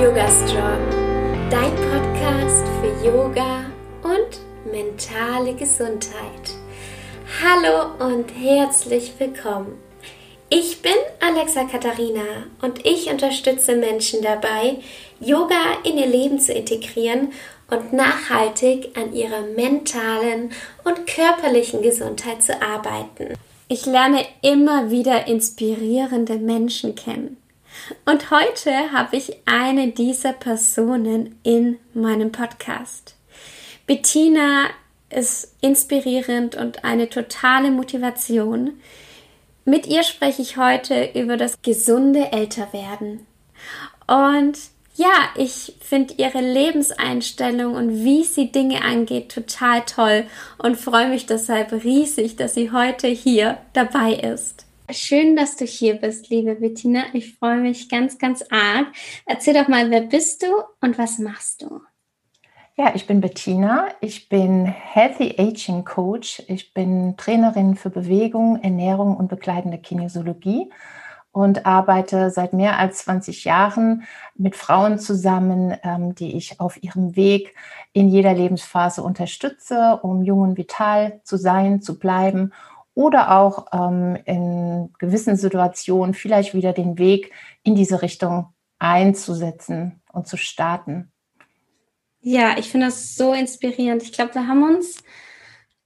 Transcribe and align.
Yoga 0.00 0.26
Strong, 0.30 1.50
dein 1.50 1.76
Podcast 1.76 2.64
für 2.80 3.06
Yoga 3.06 3.66
und 4.02 4.72
mentale 4.72 5.52
Gesundheit. 5.52 6.54
Hallo 7.44 8.06
und 8.06 8.30
herzlich 8.30 9.12
willkommen. 9.18 9.78
Ich 10.48 10.80
bin 10.80 10.94
Alexa 11.20 11.64
Katharina 11.64 12.46
und 12.62 12.86
ich 12.86 13.10
unterstütze 13.10 13.76
Menschen 13.76 14.22
dabei, 14.22 14.76
Yoga 15.20 15.76
in 15.84 15.98
ihr 15.98 16.06
Leben 16.06 16.40
zu 16.40 16.54
integrieren 16.54 17.34
und 17.70 17.92
nachhaltig 17.92 18.96
an 18.96 19.12
ihrer 19.12 19.42
mentalen 19.42 20.50
und 20.82 21.06
körperlichen 21.06 21.82
Gesundheit 21.82 22.42
zu 22.42 22.62
arbeiten. 22.62 23.34
Ich 23.68 23.84
lerne 23.84 24.24
immer 24.40 24.90
wieder 24.90 25.26
inspirierende 25.26 26.36
Menschen 26.36 26.94
kennen. 26.94 27.36
Und 28.04 28.30
heute 28.30 28.92
habe 28.92 29.16
ich 29.16 29.36
eine 29.46 29.88
dieser 29.88 30.32
Personen 30.32 31.38
in 31.42 31.78
meinem 31.94 32.32
Podcast. 32.32 33.14
Bettina 33.86 34.68
ist 35.10 35.54
inspirierend 35.60 36.54
und 36.54 36.84
eine 36.84 37.08
totale 37.08 37.70
Motivation. 37.70 38.80
Mit 39.64 39.86
ihr 39.86 40.02
spreche 40.02 40.42
ich 40.42 40.56
heute 40.56 41.10
über 41.14 41.36
das 41.36 41.60
gesunde 41.62 42.32
Älterwerden. 42.32 43.26
Und 44.06 44.58
ja, 44.94 45.30
ich 45.36 45.74
finde 45.80 46.14
ihre 46.18 46.40
Lebenseinstellung 46.40 47.74
und 47.74 48.04
wie 48.04 48.24
sie 48.24 48.52
Dinge 48.52 48.82
angeht 48.82 49.32
total 49.32 49.82
toll 49.86 50.24
und 50.58 50.76
freue 50.76 51.08
mich 51.08 51.26
deshalb 51.26 51.72
riesig, 51.72 52.36
dass 52.36 52.54
sie 52.54 52.70
heute 52.70 53.08
hier 53.08 53.58
dabei 53.72 54.12
ist. 54.14 54.66
Schön, 54.92 55.36
dass 55.36 55.56
du 55.56 55.64
hier 55.64 55.94
bist, 55.96 56.30
liebe 56.30 56.56
Bettina. 56.56 57.04
Ich 57.12 57.36
freue 57.36 57.58
mich 57.58 57.88
ganz, 57.88 58.18
ganz 58.18 58.42
arg. 58.50 58.88
Erzähl 59.24 59.54
doch 59.54 59.68
mal, 59.68 59.90
wer 59.90 60.00
bist 60.00 60.42
du 60.42 60.48
und 60.80 60.98
was 60.98 61.18
machst 61.18 61.62
du? 61.62 61.80
Ja, 62.76 62.92
ich 62.94 63.06
bin 63.06 63.20
Bettina. 63.20 63.88
Ich 64.00 64.28
bin 64.28 64.64
Healthy 64.66 65.36
Aging 65.38 65.84
Coach. 65.84 66.42
Ich 66.48 66.74
bin 66.74 67.16
Trainerin 67.16 67.76
für 67.76 67.90
Bewegung, 67.90 68.60
Ernährung 68.62 69.16
und 69.16 69.28
begleitende 69.28 69.78
Kinesiologie 69.78 70.72
und 71.30 71.66
arbeite 71.66 72.30
seit 72.30 72.52
mehr 72.52 72.78
als 72.78 73.04
20 73.04 73.44
Jahren 73.44 74.02
mit 74.34 74.56
Frauen 74.56 74.98
zusammen, 74.98 75.76
ähm, 75.84 76.16
die 76.16 76.36
ich 76.36 76.58
auf 76.58 76.82
ihrem 76.82 77.14
Weg 77.14 77.54
in 77.92 78.08
jeder 78.08 78.34
Lebensphase 78.34 79.04
unterstütze, 79.04 80.00
um 80.02 80.24
jung 80.24 80.40
und 80.40 80.56
vital 80.56 81.20
zu 81.22 81.36
sein, 81.36 81.80
zu 81.80 81.98
bleiben 81.98 82.52
oder 83.00 83.30
auch 83.38 83.68
ähm, 83.72 84.18
in 84.26 84.92
gewissen 84.98 85.34
Situationen 85.34 86.12
vielleicht 86.12 86.52
wieder 86.52 86.74
den 86.74 86.98
Weg 86.98 87.32
in 87.62 87.74
diese 87.74 88.02
Richtung 88.02 88.52
einzusetzen 88.78 90.02
und 90.12 90.26
zu 90.26 90.36
starten. 90.36 91.10
Ja, 92.20 92.58
ich 92.58 92.70
finde 92.70 92.86
das 92.86 93.16
so 93.16 93.32
inspirierend. 93.32 94.02
Ich 94.02 94.12
glaube, 94.12 94.34
wir 94.34 94.46
haben 94.46 94.62
uns 94.62 95.02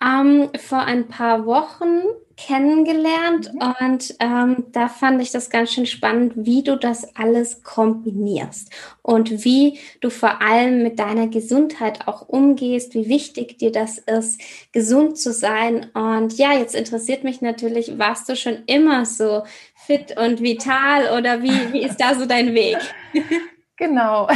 ähm, 0.05 0.51
vor 0.59 0.81
ein 0.81 1.09
paar 1.09 1.47
Wochen 1.47 2.03
kennengelernt 2.37 3.53
mhm. 3.55 3.61
und 3.81 4.15
ähm, 4.19 4.65
da 4.73 4.89
fand 4.89 5.23
ich 5.23 5.31
das 5.31 5.51
ganz 5.51 5.73
schön 5.73 5.87
spannend, 5.87 6.33
wie 6.37 6.63
du 6.63 6.77
das 6.77 7.17
alles 7.17 7.63
kombinierst 7.63 8.71
und 9.03 9.45
wie 9.45 9.79
du 10.01 10.11
vor 10.11 10.43
allem 10.43 10.83
mit 10.83 10.99
deiner 10.99 11.29
Gesundheit 11.29 12.09
auch 12.09 12.29
umgehst, 12.29 12.95
wie 12.95 13.09
wichtig 13.09 13.59
dir 13.59 13.71
das 13.71 13.99
ist, 13.99 14.41
gesund 14.73 15.17
zu 15.17 15.33
sein. 15.33 15.91
Und 15.95 16.37
ja, 16.37 16.53
jetzt 16.53 16.75
interessiert 16.75 17.23
mich 17.23 17.41
natürlich, 17.41 17.99
warst 17.99 18.29
du 18.29 18.37
schon 18.37 18.65
immer 18.67 19.07
so 19.07 19.45
fit 19.77 20.19
und 20.19 20.43
vital 20.43 21.17
oder 21.17 21.43
wie, 21.43 21.73
wie 21.73 21.83
ist 21.83 22.01
da 22.01 22.15
so 22.15 22.27
dein 22.27 22.55
Weg? 22.55 22.79
genau. 23.77 24.29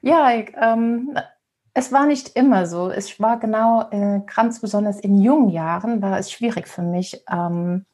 Ja, 0.00 0.30
ähm, 0.32 1.14
es 1.74 1.92
war 1.92 2.06
nicht 2.06 2.30
immer 2.36 2.66
so. 2.66 2.88
Es 2.88 3.20
war 3.20 3.38
genau, 3.38 3.88
äh, 3.90 4.20
ganz 4.34 4.60
besonders 4.60 5.00
in 5.00 5.20
jungen 5.20 5.50
Jahren 5.50 6.00
war 6.00 6.18
es 6.18 6.30
schwierig 6.30 6.68
für 6.68 6.82
mich, 6.82 7.22
ähm, 7.30 7.84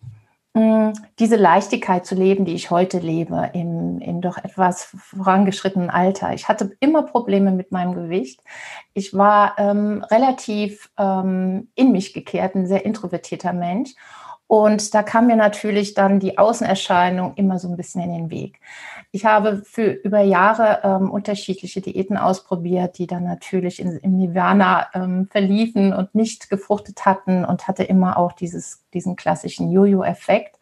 diese 1.18 1.36
Leichtigkeit 1.36 2.04
zu 2.04 2.16
leben, 2.16 2.44
die 2.44 2.54
ich 2.54 2.70
heute 2.70 2.98
lebe, 2.98 3.50
im, 3.54 4.00
in 4.00 4.20
doch 4.20 4.36
etwas 4.36 4.92
vorangeschrittenen 4.96 5.90
Alter. 5.90 6.34
Ich 6.34 6.48
hatte 6.48 6.76
immer 6.80 7.04
Probleme 7.04 7.52
mit 7.52 7.70
meinem 7.70 7.94
Gewicht. 7.94 8.40
Ich 8.92 9.14
war 9.14 9.54
ähm, 9.58 10.04
relativ 10.10 10.90
ähm, 10.98 11.68
in 11.76 11.92
mich 11.92 12.12
gekehrt, 12.12 12.56
ein 12.56 12.66
sehr 12.66 12.84
introvertierter 12.84 13.52
Mensch. 13.52 13.94
Und 14.48 14.92
da 14.92 15.04
kam 15.04 15.28
mir 15.28 15.36
natürlich 15.36 15.94
dann 15.94 16.18
die 16.18 16.36
Außenerscheinung 16.36 17.34
immer 17.36 17.60
so 17.60 17.68
ein 17.68 17.76
bisschen 17.76 18.02
in 18.02 18.12
den 18.12 18.30
Weg. 18.30 18.58
Ich 19.12 19.24
habe 19.24 19.62
für 19.64 19.90
über 19.90 20.20
Jahre 20.20 20.80
ähm, 20.84 21.10
unterschiedliche 21.10 21.80
Diäten 21.80 22.16
ausprobiert, 22.16 22.98
die 22.98 23.08
dann 23.08 23.24
natürlich 23.24 23.80
in, 23.80 23.96
im 23.98 24.16
Nirvana 24.16 24.88
ähm, 24.94 25.28
verliefen 25.30 25.92
und 25.92 26.14
nicht 26.14 26.48
gefruchtet 26.48 27.04
hatten 27.06 27.44
und 27.44 27.66
hatte 27.66 27.82
immer 27.82 28.16
auch 28.18 28.32
dieses, 28.32 28.84
diesen 28.94 29.16
klassischen 29.16 29.72
Jojo-Effekt. 29.72 30.56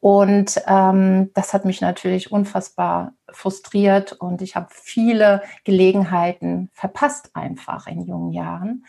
Und 0.00 0.60
ähm, 0.66 1.30
das 1.34 1.54
hat 1.54 1.64
mich 1.64 1.80
natürlich 1.80 2.32
unfassbar 2.32 3.12
frustriert 3.30 4.12
und 4.12 4.40
ich 4.40 4.56
habe 4.56 4.68
viele 4.70 5.42
Gelegenheiten 5.64 6.70
verpasst 6.72 7.30
einfach 7.34 7.86
in 7.86 8.06
jungen 8.06 8.32
Jahren 8.32 8.86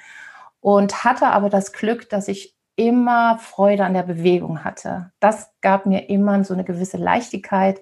und 0.61 1.03
hatte 1.03 1.27
aber 1.27 1.49
das 1.49 1.73
Glück, 1.73 2.09
dass 2.09 2.29
ich 2.29 2.55
immer 2.77 3.37
Freude 3.39 3.83
an 3.83 3.93
der 3.93 4.03
Bewegung 4.03 4.63
hatte. 4.63 5.11
Das 5.19 5.51
gab 5.59 5.85
mir 5.85 6.09
immer 6.09 6.43
so 6.45 6.53
eine 6.53 6.63
gewisse 6.63 6.97
Leichtigkeit 6.97 7.81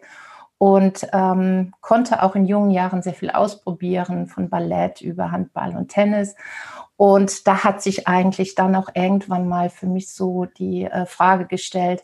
und 0.59 1.07
ähm, 1.13 1.73
konnte 1.79 2.21
auch 2.21 2.35
in 2.35 2.45
jungen 2.45 2.69
Jahren 2.69 3.01
sehr 3.01 3.13
viel 3.13 3.31
ausprobieren, 3.31 4.27
von 4.27 4.49
Ballett 4.49 5.01
über 5.01 5.31
Handball 5.31 5.75
und 5.75 5.87
Tennis. 5.87 6.35
Und 6.97 7.47
da 7.47 7.63
hat 7.63 7.81
sich 7.81 8.09
eigentlich 8.09 8.55
dann 8.55 8.75
auch 8.75 8.89
irgendwann 8.93 9.47
mal 9.47 9.69
für 9.69 9.87
mich 9.87 10.11
so 10.11 10.45
die 10.45 10.83
äh, 10.83 11.05
Frage 11.05 11.45
gestellt, 11.45 12.03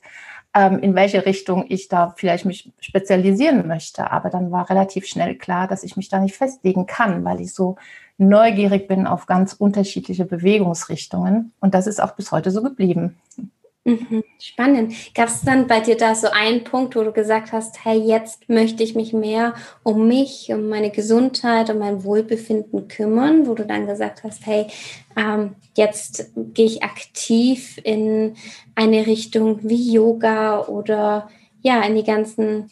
ähm, 0.53 0.79
in 0.79 0.95
welche 0.95 1.25
Richtung 1.25 1.65
ich 1.67 1.89
da 1.89 2.13
vielleicht 2.15 2.45
mich 2.45 2.71
spezialisieren 2.79 3.67
möchte. 3.67 4.09
Aber 4.09 4.29
dann 4.29 4.51
war 4.51 4.69
relativ 4.69 5.05
schnell 5.05 5.35
klar, 5.35 5.67
dass 5.67 5.83
ich 5.83 5.97
mich 5.97 6.07
da 6.07 6.19
nicht 6.19 6.37
festlegen 6.37 6.85
kann, 6.85 7.25
weil 7.25 7.41
ich 7.41 7.53
so 7.53 7.75
neugierig 8.17 8.87
bin 8.87 9.05
auf 9.05 9.25
ganz 9.25 9.51
unterschiedliche 9.51 10.23
Bewegungsrichtungen. 10.23 11.51
Und 11.59 11.73
das 11.73 11.87
ist 11.87 12.01
auch 12.01 12.13
bis 12.13 12.31
heute 12.31 12.51
so 12.51 12.63
geblieben. 12.63 13.17
Mhm, 13.87 14.23
spannend. 14.39 14.95
Gab 15.13 15.27
es 15.27 15.41
dann 15.41 15.67
bei 15.67 15.79
dir 15.79 15.95
da 15.95 16.15
so 16.15 16.27
einen 16.31 16.63
Punkt, 16.63 16.95
wo 16.95 17.03
du 17.03 17.11
gesagt 17.11 17.51
hast, 17.51 17.85
hey, 17.85 17.95
jetzt 17.99 18.49
möchte 18.49 18.81
ich 18.81 18.95
mich 18.95 19.13
mehr 19.13 19.53
um 19.83 20.07
mich, 20.07 20.51
um 20.51 20.67
meine 20.69 20.89
Gesundheit, 20.89 21.69
um 21.69 21.77
mein 21.77 22.03
Wohlbefinden 22.03 22.87
kümmern, 22.87 23.45
wo 23.45 23.53
du 23.53 23.63
dann 23.63 23.85
gesagt 23.85 24.23
hast, 24.23 24.47
hey, 24.47 24.65
ähm, 25.15 25.53
jetzt 25.75 26.31
gehe 26.35 26.65
ich 26.65 26.83
aktiv 26.83 27.79
in 27.83 28.35
eine 28.73 29.05
Richtung 29.05 29.59
wie 29.61 29.91
Yoga 29.91 30.61
oder 30.61 31.29
ja, 31.61 31.83
in 31.83 31.93
die 31.93 32.03
ganzen 32.03 32.71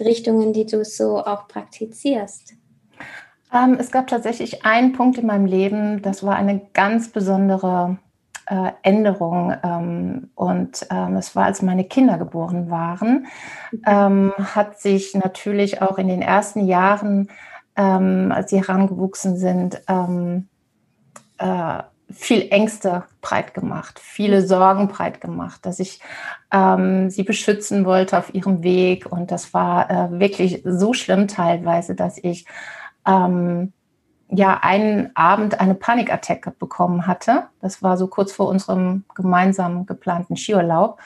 Richtungen, 0.00 0.54
die 0.54 0.64
du 0.64 0.82
so 0.82 1.18
auch 1.18 1.46
praktizierst? 1.46 2.54
Ähm, 3.52 3.76
es 3.78 3.90
gab 3.90 4.06
tatsächlich 4.06 4.64
einen 4.64 4.94
Punkt 4.94 5.18
in 5.18 5.26
meinem 5.26 5.46
Leben, 5.46 6.00
das 6.00 6.22
war 6.22 6.36
eine 6.36 6.62
ganz 6.72 7.10
besondere 7.10 7.98
äh, 8.48 8.72
Änderung. 8.82 9.54
Ähm, 9.62 10.30
und 10.34 10.86
ähm, 10.90 11.16
es 11.16 11.36
war, 11.36 11.44
als 11.44 11.62
meine 11.62 11.84
Kinder 11.84 12.18
geboren 12.18 12.70
waren, 12.70 13.26
mhm. 13.70 13.82
ähm, 13.86 14.32
hat 14.38 14.80
sich 14.80 15.14
natürlich 15.14 15.82
auch 15.82 15.98
in 15.98 16.08
den 16.08 16.22
ersten 16.22 16.66
Jahren, 16.66 17.28
ähm, 17.76 18.32
als 18.34 18.50
sie 18.50 18.58
herangewachsen 18.58 19.36
sind, 19.36 19.80
ähm, 19.88 20.48
äh, 21.38 21.82
viel 22.10 22.48
Ängste 22.50 23.04
breit 23.20 23.52
gemacht, 23.52 23.98
viele 24.02 24.46
Sorgen 24.46 24.88
breit 24.88 25.20
gemacht, 25.20 25.66
dass 25.66 25.78
ich 25.78 26.00
ähm, 26.50 27.10
sie 27.10 27.22
beschützen 27.22 27.84
wollte 27.84 28.16
auf 28.16 28.34
ihrem 28.34 28.62
Weg. 28.62 29.12
Und 29.12 29.30
das 29.30 29.52
war 29.52 29.90
äh, 29.90 30.18
wirklich 30.18 30.62
so 30.64 30.94
schlimm 30.94 31.28
teilweise, 31.28 31.94
dass 31.94 32.16
ich 32.16 32.46
ähm, 33.06 33.74
ja 34.30 34.58
einen 34.62 35.10
Abend 35.14 35.60
eine 35.60 35.74
Panikattacke 35.74 36.50
bekommen 36.50 37.06
hatte. 37.06 37.48
Das 37.60 37.82
war 37.82 37.96
so 37.96 38.06
kurz 38.06 38.32
vor 38.32 38.48
unserem 38.48 39.04
gemeinsam 39.14 39.86
geplanten 39.86 40.36
Skiurlaub. 40.36 41.00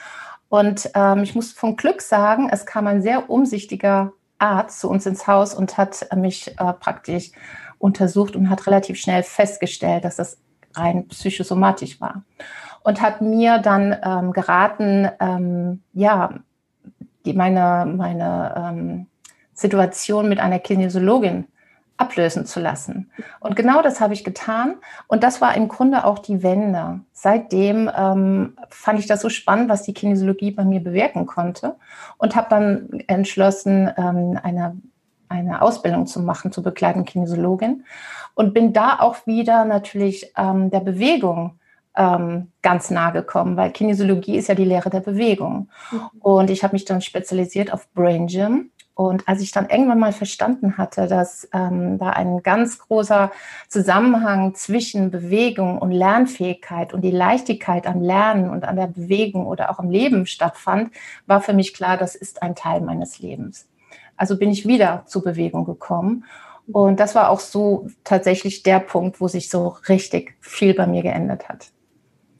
Und 0.48 0.90
ähm, 0.94 1.22
ich 1.22 1.34
muss 1.34 1.52
vom 1.52 1.76
Glück 1.76 2.02
sagen, 2.02 2.48
es 2.50 2.66
kam 2.66 2.86
ein 2.86 3.00
sehr 3.00 3.30
umsichtiger 3.30 4.12
Arzt 4.38 4.80
zu 4.80 4.90
uns 4.90 5.06
ins 5.06 5.26
Haus 5.26 5.54
und 5.54 5.78
hat 5.78 6.06
mich 6.16 6.48
äh, 6.58 6.72
praktisch 6.72 7.30
untersucht 7.78 8.36
und 8.36 8.50
hat 8.50 8.66
relativ 8.66 8.98
schnell 8.98 9.22
festgestellt, 9.22 10.04
dass 10.04 10.16
das 10.16 10.38
rein 10.74 11.08
psychosomatisch 11.08 12.00
war. 12.00 12.24
Und 12.82 13.00
hat 13.00 13.20
mir 13.20 13.58
dann 13.58 13.96
ähm, 14.02 14.32
geraten, 14.32 15.08
ähm, 15.20 15.82
ja, 15.92 16.34
die, 17.24 17.32
meine, 17.32 17.86
meine 17.86 18.54
ähm, 18.56 19.06
Situation 19.54 20.28
mit 20.28 20.40
einer 20.40 20.58
Kinesiologin 20.58 21.46
ablösen 21.96 22.46
zu 22.46 22.60
lassen. 22.60 23.10
Und 23.40 23.56
genau 23.56 23.82
das 23.82 24.00
habe 24.00 24.14
ich 24.14 24.24
getan. 24.24 24.76
Und 25.06 25.22
das 25.22 25.40
war 25.40 25.54
im 25.56 25.68
Grunde 25.68 26.04
auch 26.04 26.18
die 26.18 26.42
Wende. 26.42 27.00
Seitdem 27.12 27.90
ähm, 27.96 28.56
fand 28.70 28.98
ich 28.98 29.06
das 29.06 29.20
so 29.20 29.28
spannend, 29.28 29.68
was 29.68 29.82
die 29.82 29.94
Kinesiologie 29.94 30.50
bei 30.50 30.64
mir 30.64 30.80
bewirken 30.80 31.26
konnte 31.26 31.76
und 32.18 32.34
habe 32.34 32.48
dann 32.50 33.00
entschlossen, 33.06 33.90
ähm, 33.96 34.38
eine, 34.42 34.76
eine 35.28 35.62
Ausbildung 35.62 36.06
zu 36.06 36.20
machen 36.20 36.52
zur 36.52 36.64
begleitenden 36.64 37.06
Kinesiologin 37.06 37.84
und 38.34 38.54
bin 38.54 38.72
da 38.72 38.98
auch 38.98 39.26
wieder 39.26 39.64
natürlich 39.64 40.32
ähm, 40.36 40.70
der 40.70 40.80
Bewegung 40.80 41.58
ähm, 41.96 42.52
ganz 42.62 42.90
nah 42.90 43.10
gekommen, 43.10 43.56
weil 43.56 43.70
Kinesiologie 43.70 44.36
ist 44.36 44.48
ja 44.48 44.54
die 44.54 44.64
Lehre 44.64 44.90
der 44.90 45.00
Bewegung. 45.00 45.68
Mhm. 45.90 46.00
Und 46.20 46.50
ich 46.50 46.64
habe 46.64 46.74
mich 46.74 46.84
dann 46.84 47.00
spezialisiert 47.00 47.72
auf 47.72 47.90
Brain 47.92 48.26
Gym. 48.26 48.70
Und 48.94 49.26
als 49.26 49.40
ich 49.40 49.52
dann 49.52 49.70
irgendwann 49.70 49.98
mal 49.98 50.12
verstanden 50.12 50.76
hatte, 50.76 51.06
dass 51.06 51.48
ähm, 51.54 51.98
da 51.98 52.10
ein 52.10 52.42
ganz 52.42 52.78
großer 52.78 53.32
Zusammenhang 53.68 54.54
zwischen 54.54 55.10
Bewegung 55.10 55.78
und 55.78 55.92
Lernfähigkeit 55.92 56.92
und 56.92 57.00
die 57.00 57.10
Leichtigkeit 57.10 57.86
am 57.86 58.02
Lernen 58.02 58.50
und 58.50 58.64
an 58.64 58.76
der 58.76 58.88
Bewegung 58.88 59.46
oder 59.46 59.70
auch 59.70 59.80
im 59.80 59.90
Leben 59.90 60.26
stattfand, 60.26 60.90
war 61.26 61.40
für 61.40 61.54
mich 61.54 61.72
klar, 61.72 61.96
das 61.96 62.14
ist 62.14 62.42
ein 62.42 62.54
Teil 62.54 62.82
meines 62.82 63.18
Lebens. 63.18 63.66
Also 64.16 64.38
bin 64.38 64.50
ich 64.50 64.66
wieder 64.66 65.04
zur 65.06 65.24
Bewegung 65.24 65.64
gekommen. 65.64 66.24
Und 66.70 67.00
das 67.00 67.14
war 67.14 67.30
auch 67.30 67.40
so 67.40 67.88
tatsächlich 68.04 68.62
der 68.62 68.78
Punkt, 68.78 69.20
wo 69.20 69.26
sich 69.26 69.48
so 69.48 69.76
richtig 69.88 70.36
viel 70.40 70.74
bei 70.74 70.86
mir 70.86 71.02
geändert 71.02 71.48
hat. 71.48 71.72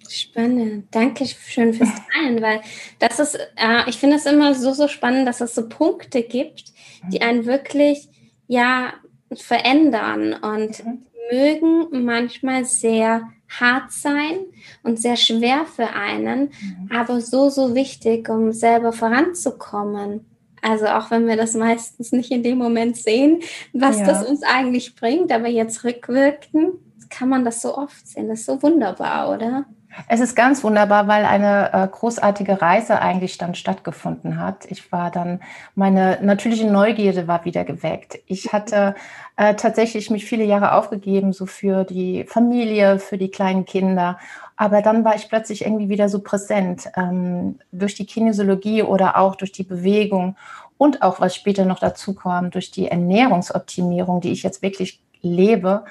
Spannend. 0.08 0.88
Danke 0.90 1.26
schön 1.26 1.72
fürs 1.72 1.90
Teilen, 2.12 2.42
weil 2.42 2.60
das 2.98 3.18
ist, 3.18 3.34
äh, 3.34 3.88
ich 3.88 3.96
finde 3.96 4.16
es 4.16 4.26
immer 4.26 4.54
so, 4.54 4.72
so 4.72 4.88
spannend, 4.88 5.26
dass 5.26 5.40
es 5.40 5.54
so 5.54 5.68
Punkte 5.68 6.22
gibt, 6.22 6.72
die 7.08 7.22
einen 7.22 7.46
wirklich, 7.46 8.08
ja, 8.46 8.94
verändern 9.34 10.34
und 10.34 10.84
mhm. 10.84 11.04
mögen 11.30 12.04
manchmal 12.04 12.64
sehr 12.64 13.28
hart 13.48 13.92
sein 13.92 14.40
und 14.82 15.00
sehr 15.00 15.16
schwer 15.16 15.64
für 15.64 15.90
einen, 15.90 16.50
mhm. 16.60 16.90
aber 16.94 17.20
so, 17.20 17.50
so 17.50 17.74
wichtig, 17.74 18.28
um 18.28 18.52
selber 18.52 18.92
voranzukommen. 18.92 20.26
Also 20.62 20.86
auch 20.86 21.10
wenn 21.10 21.26
wir 21.26 21.36
das 21.36 21.54
meistens 21.54 22.12
nicht 22.12 22.30
in 22.30 22.42
dem 22.42 22.58
Moment 22.58 22.96
sehen, 22.96 23.40
was 23.72 23.98
ja. 23.98 24.06
das 24.06 24.24
uns 24.24 24.42
eigentlich 24.42 24.94
bringt, 24.94 25.32
aber 25.32 25.48
jetzt 25.48 25.82
rückwirken, 25.82 26.74
kann 27.10 27.28
man 27.28 27.44
das 27.44 27.60
so 27.60 27.76
oft 27.76 28.06
sehen. 28.06 28.28
Das 28.28 28.40
ist 28.40 28.46
so 28.46 28.62
wunderbar, 28.62 29.30
oder? 29.34 29.66
Es 30.08 30.20
ist 30.20 30.34
ganz 30.34 30.64
wunderbar, 30.64 31.06
weil 31.08 31.24
eine 31.24 31.72
äh, 31.72 31.88
großartige 31.88 32.62
Reise 32.62 33.00
eigentlich 33.00 33.38
dann 33.38 33.54
stattgefunden 33.54 34.38
hat. 34.38 34.64
Ich 34.70 34.90
war 34.92 35.10
dann, 35.10 35.40
meine 35.74 36.18
natürliche 36.22 36.66
Neugierde 36.66 37.28
war 37.28 37.44
wieder 37.44 37.64
geweckt. 37.64 38.18
Ich 38.26 38.52
hatte 38.52 38.94
äh, 39.36 39.54
tatsächlich 39.54 40.10
mich 40.10 40.24
viele 40.24 40.44
Jahre 40.44 40.72
aufgegeben, 40.72 41.32
so 41.32 41.46
für 41.46 41.84
die 41.84 42.24
Familie, 42.24 42.98
für 42.98 43.18
die 43.18 43.30
kleinen 43.30 43.64
Kinder. 43.64 44.18
Aber 44.56 44.82
dann 44.82 45.04
war 45.04 45.14
ich 45.14 45.28
plötzlich 45.28 45.64
irgendwie 45.64 45.88
wieder 45.88 46.08
so 46.08 46.20
präsent 46.20 46.88
ähm, 46.96 47.58
durch 47.72 47.94
die 47.94 48.06
Kinesiologie 48.06 48.82
oder 48.82 49.18
auch 49.18 49.34
durch 49.34 49.52
die 49.52 49.64
Bewegung 49.64 50.36
und 50.78 51.02
auch, 51.02 51.20
was 51.20 51.34
später 51.34 51.64
noch 51.64 51.78
dazu 51.78 52.14
kam, 52.14 52.50
durch 52.50 52.70
die 52.70 52.88
Ernährungsoptimierung, 52.88 54.20
die 54.20 54.32
ich 54.32 54.42
jetzt 54.42 54.62
wirklich 54.62 55.00
lebe 55.20 55.84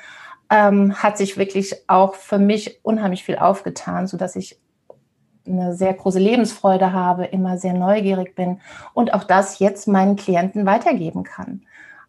ähm, 0.52 1.02
hat 1.02 1.18
sich 1.18 1.38
wirklich 1.38 1.76
auch 1.88 2.14
für 2.14 2.38
mich 2.38 2.80
unheimlich 2.84 3.24
viel 3.24 3.38
aufgetan, 3.38 4.06
so 4.06 4.18
dass 4.18 4.36
ich 4.36 4.60
eine 5.48 5.74
sehr 5.74 5.94
große 5.94 6.20
Lebensfreude 6.20 6.92
habe, 6.94 7.26
immer 7.26 7.58
sehr 7.58 7.74
neugierig 7.74 8.36
bin 8.36 8.60
und 8.94 9.14
auch 9.14 9.24
das 9.24 9.58
jetzt 9.60 9.88
meinen 9.88 10.18
Klienten 10.18 10.66
weitergeben 10.66 11.24
kann. 11.24 11.62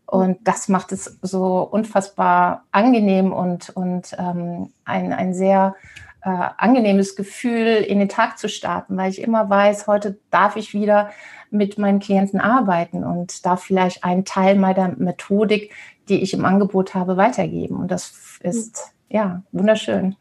Und 0.05 0.47
das 0.47 0.69
macht 0.69 0.93
es 0.93 1.19
so 1.23 1.63
unfassbar 1.63 2.65
angenehm 2.73 3.33
und, 3.33 3.71
und 3.71 4.15
ähm, 4.19 4.71
ein, 4.85 5.13
ein 5.13 5.33
sehr 5.33 5.75
äh, 6.23 6.29
angenehmes 6.59 7.17
Gefühl, 7.17 7.77
in 7.77 8.01
den 8.01 8.09
Tag 8.09 8.39
zu 8.39 8.49
starten, 8.49 8.97
weil 8.97 9.11
ich 9.11 9.23
immer 9.23 9.49
weiß, 9.49 9.87
heute 9.87 10.19
darf 10.31 10.57
ich 10.57 10.75
wieder 10.75 11.11
mit 11.51 11.79
meinen 11.79 12.01
Klienten 12.01 12.41
arbeiten 12.41 13.05
und 13.05 13.47
darf 13.47 13.63
vielleicht 13.63 14.05
einen 14.05 14.25
Teil 14.25 14.57
meiner 14.57 14.89
Methodik, 14.89 15.73
die 16.09 16.23
ich 16.23 16.35
im 16.35 16.45
Angebot 16.45 16.95
habe, 16.95 17.17
weitergeben. 17.17 17.77
Und 17.77 17.91
das 17.91 18.39
ist 18.43 18.93
ja 19.09 19.43
wunderschön. 19.53 20.17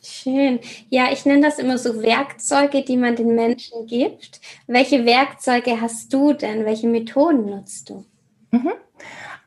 Schön. 0.00 0.60
Ja, 0.90 1.10
ich 1.12 1.24
nenne 1.26 1.42
das 1.42 1.58
immer 1.58 1.76
so 1.76 2.00
Werkzeuge, 2.02 2.84
die 2.84 2.96
man 2.96 3.16
den 3.16 3.34
Menschen 3.34 3.86
gibt. 3.86 4.40
Welche 4.66 5.04
Werkzeuge 5.04 5.80
hast 5.80 6.12
du 6.12 6.32
denn? 6.32 6.64
Welche 6.64 6.86
Methoden 6.86 7.46
nutzt 7.46 7.90
du? 7.90 8.04
Mhm. 8.52 8.72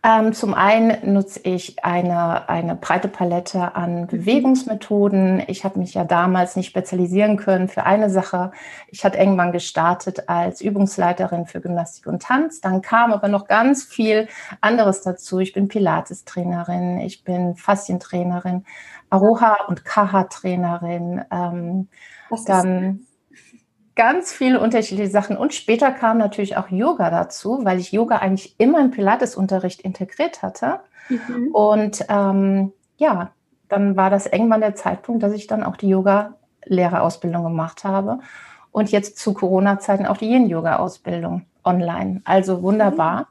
Ähm, 0.03 0.33
zum 0.33 0.55
einen 0.55 1.13
nutze 1.13 1.41
ich 1.43 1.83
eine, 1.85 2.49
eine 2.49 2.75
breite 2.75 3.07
Palette 3.07 3.75
an 3.75 4.01
mhm. 4.01 4.07
Bewegungsmethoden. 4.07 5.43
Ich 5.47 5.63
habe 5.63 5.77
mich 5.77 5.93
ja 5.93 6.03
damals 6.05 6.55
nicht 6.55 6.69
spezialisieren 6.69 7.37
können 7.37 7.67
für 7.67 7.83
eine 7.83 8.09
Sache. 8.09 8.51
Ich 8.87 9.05
hatte 9.05 9.19
irgendwann 9.19 9.51
gestartet 9.51 10.27
als 10.27 10.59
Übungsleiterin 10.61 11.45
für 11.45 11.61
Gymnastik 11.61 12.07
und 12.07 12.23
Tanz. 12.23 12.61
Dann 12.61 12.81
kam 12.81 13.13
aber 13.13 13.27
noch 13.27 13.47
ganz 13.47 13.83
viel 13.83 14.27
anderes 14.59 15.03
dazu. 15.03 15.37
Ich 15.37 15.53
bin 15.53 15.67
Pilates-Trainerin, 15.67 16.99
ich 17.01 17.23
bin 17.23 17.55
Faszientrainerin, 17.55 18.65
Aroha- 19.11 19.67
und 19.67 19.85
Kaha-Trainerin. 19.85 21.25
Ähm, 21.31 21.89
dann 22.47 23.05
ganz 24.01 24.33
viele 24.33 24.59
unterschiedliche 24.59 25.11
Sachen. 25.11 25.37
Und 25.37 25.53
später 25.53 25.91
kam 25.91 26.17
natürlich 26.17 26.57
auch 26.57 26.69
Yoga 26.69 27.11
dazu, 27.11 27.59
weil 27.61 27.79
ich 27.79 27.91
Yoga 27.91 28.15
eigentlich 28.15 28.55
immer 28.57 28.79
im 28.79 28.89
Pilates-Unterricht 28.89 29.81
integriert 29.81 30.41
hatte. 30.41 30.79
Mhm. 31.07 31.49
Und 31.53 32.05
ähm, 32.09 32.73
ja, 32.97 33.29
dann 33.69 33.95
war 33.95 34.09
das 34.09 34.25
irgendwann 34.25 34.61
der 34.61 34.73
Zeitpunkt, 34.73 35.21
dass 35.21 35.33
ich 35.33 35.45
dann 35.45 35.63
auch 35.63 35.77
die 35.77 35.89
Yoga-Lehrerausbildung 35.89 37.43
gemacht 37.43 37.83
habe. 37.83 38.17
Und 38.71 38.89
jetzt 38.89 39.19
zu 39.19 39.35
Corona-Zeiten 39.35 40.07
auch 40.07 40.17
die 40.17 40.31
Yin-Yoga-Ausbildung 40.31 41.45
online. 41.63 42.21
Also 42.25 42.63
wunderbar. 42.63 43.19
Mhm. 43.19 43.25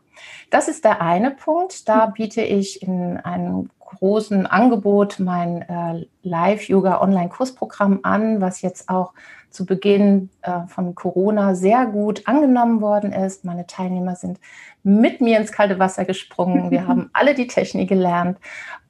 Das 0.51 0.69
ist 0.69 0.85
der 0.85 1.03
eine 1.03 1.33
Punkt. 1.33 1.89
Da 1.89 2.07
biete 2.07 2.43
ich 2.43 2.81
in 2.81 3.17
einem 3.17 3.71
großen 3.81 4.47
Angebot 4.47 5.19
mein 5.19 5.63
äh, 5.63 6.07
Live-Yoga-Online-Kursprogramm 6.23 8.01
an, 8.05 8.41
was 8.41 8.63
jetzt 8.63 8.89
auch 8.89 9.15
zu 9.51 9.67
Beginn 9.67 10.31
äh, 10.43 10.67
von 10.69 10.95
Corona 10.95 11.55
sehr 11.55 11.87
gut 11.87 12.27
angenommen 12.27 12.81
worden 12.81 13.13
ist. 13.13 13.45
Meine 13.45 13.67
Teilnehmer 13.67 14.17
sind 14.17 14.39
mit 14.83 15.21
mir 15.21 15.39
ins 15.39 15.53
kalte 15.53 15.79
Wasser 15.79 16.05
gesprungen. 16.05 16.71
Wir 16.71 16.87
haben 16.89 17.11
alle 17.13 17.35
die 17.35 17.47
Technik 17.47 17.89
gelernt. 17.89 18.39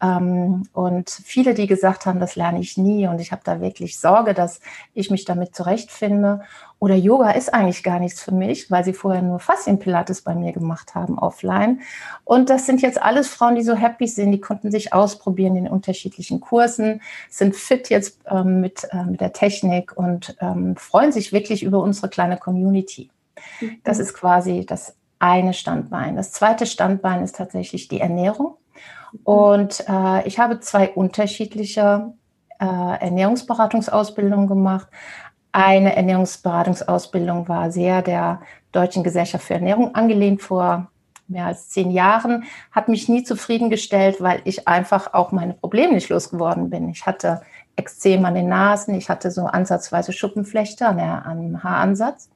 Ähm, 0.03 0.63
und 0.73 1.11
viele, 1.11 1.55
die 1.55 1.67
gesagt 1.67 2.07
haben, 2.07 2.21
das 2.21 2.37
lerne 2.37 2.61
ich 2.61 2.79
nie 2.79 3.07
und 3.07 3.21
ich 3.21 3.33
habe 3.33 3.43
da 3.45 3.61
wirklich 3.61 3.99
Sorge, 3.99 4.33
dass 4.33 4.61
ich 4.95 5.11
mich 5.11 5.25
damit 5.25 5.55
zurechtfinde. 5.55 6.41
Oder 6.79 6.95
Yoga 6.95 7.33
ist 7.33 7.53
eigentlich 7.53 7.83
gar 7.83 7.99
nichts 7.99 8.23
für 8.23 8.33
mich, 8.33 8.71
weil 8.71 8.85
sie 8.85 8.95
vorher 8.95 9.21
nur 9.21 9.39
Faszienpilates 9.39 10.23
bei 10.23 10.35
mir 10.35 10.53
gemacht 10.53 10.95
haben 10.95 11.19
offline. 11.19 11.81
Und 12.25 12.49
das 12.49 12.65
sind 12.65 12.81
jetzt 12.81 13.03
alles 13.03 13.29
Frauen, 13.29 13.57
die 13.57 13.63
so 13.63 13.75
happy 13.75 14.07
sind, 14.07 14.33
die 14.33 14.41
konnten 14.41 14.71
sich 14.71 14.95
ausprobieren 14.95 15.57
in 15.57 15.69
unterschiedlichen 15.69 16.41
Kursen, 16.41 17.03
sind 17.29 17.55
fit 17.55 17.91
jetzt 17.91 18.21
ähm, 18.27 18.63
mit, 18.63 18.89
äh, 18.93 19.05
mit 19.05 19.21
der 19.21 19.35
Technik 19.35 19.95
und 19.95 20.35
ähm, 20.41 20.77
freuen 20.77 21.13
sich 21.13 21.33
wirklich 21.33 21.63
über 21.63 21.81
unsere 21.81 22.09
kleine 22.09 22.39
Community. 22.39 23.11
Das 23.85 23.99
mhm. 23.99 24.05
ist 24.05 24.15
quasi 24.15 24.65
das 24.67 24.95
eine 25.21 25.55
Standbein. 25.55 26.17
Das 26.17 26.33
zweite 26.33 26.67
Standbein 26.67 27.23
ist 27.23 27.37
tatsächlich 27.37 27.87
die 27.87 28.01
Ernährung. 28.01 28.57
Und 29.23 29.85
äh, 29.89 30.27
ich 30.27 30.39
habe 30.39 30.61
zwei 30.61 30.89
unterschiedliche 30.91 32.13
äh, 32.59 32.65
Ernährungsberatungsausbildungen 32.65 34.49
gemacht. 34.49 34.89
Eine 35.53 35.95
Ernährungsberatungsausbildung 35.95 37.49
war 37.49 37.71
sehr 37.71 38.03
der 38.03 38.41
Deutschen 38.73 39.03
Gesellschaft 39.03 39.45
für 39.45 39.55
Ernährung 39.55 39.95
angelehnt 39.95 40.43
vor 40.43 40.91
mehr 41.31 41.47
als 41.47 41.69
zehn 41.69 41.91
Jahren, 41.91 42.45
hat 42.73 42.89
mich 42.89 43.09
nie 43.09 43.23
zufriedengestellt, 43.23 44.21
weil 44.21 44.41
ich 44.45 44.67
einfach 44.67 45.15
auch 45.15 45.31
meine 45.31 45.55
Probleme 45.55 45.95
nicht 45.95 46.09
losgeworden 46.09 46.71
bin. 46.71 46.89
Ich 46.89 47.07
hatte 47.07 47.43
Ekzem 47.77 48.25
an 48.25 48.35
den 48.35 48.49
Nasen, 48.49 48.95
ich 48.95 49.09
hatte 49.09 49.31
so 49.31 49.47
ansatzweise 49.47 50.13
Schuppenflechte 50.13 50.89
an 50.89 50.97
der, 50.99 51.25
am 51.25 51.63
Haaransatz. 51.63 52.31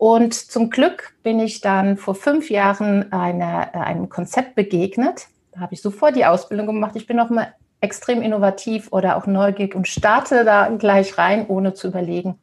Und 0.00 0.32
zum 0.32 0.70
Glück 0.70 1.14
bin 1.22 1.38
ich 1.40 1.60
dann 1.60 1.98
vor 1.98 2.14
fünf 2.14 2.48
Jahren 2.48 3.12
eine, 3.12 3.74
einem 3.74 4.08
Konzept 4.08 4.54
begegnet. 4.54 5.26
Da 5.52 5.60
habe 5.60 5.74
ich 5.74 5.82
sofort 5.82 6.16
die 6.16 6.24
Ausbildung 6.24 6.64
gemacht. 6.64 6.92
Ich 6.96 7.06
bin 7.06 7.20
auch 7.20 7.28
mal 7.28 7.52
extrem 7.82 8.22
innovativ 8.22 8.88
oder 8.92 9.18
auch 9.18 9.26
neugierig 9.26 9.74
und 9.74 9.86
starte 9.86 10.46
da 10.46 10.70
gleich 10.70 11.18
rein, 11.18 11.46
ohne 11.48 11.74
zu 11.74 11.88
überlegen, 11.88 12.38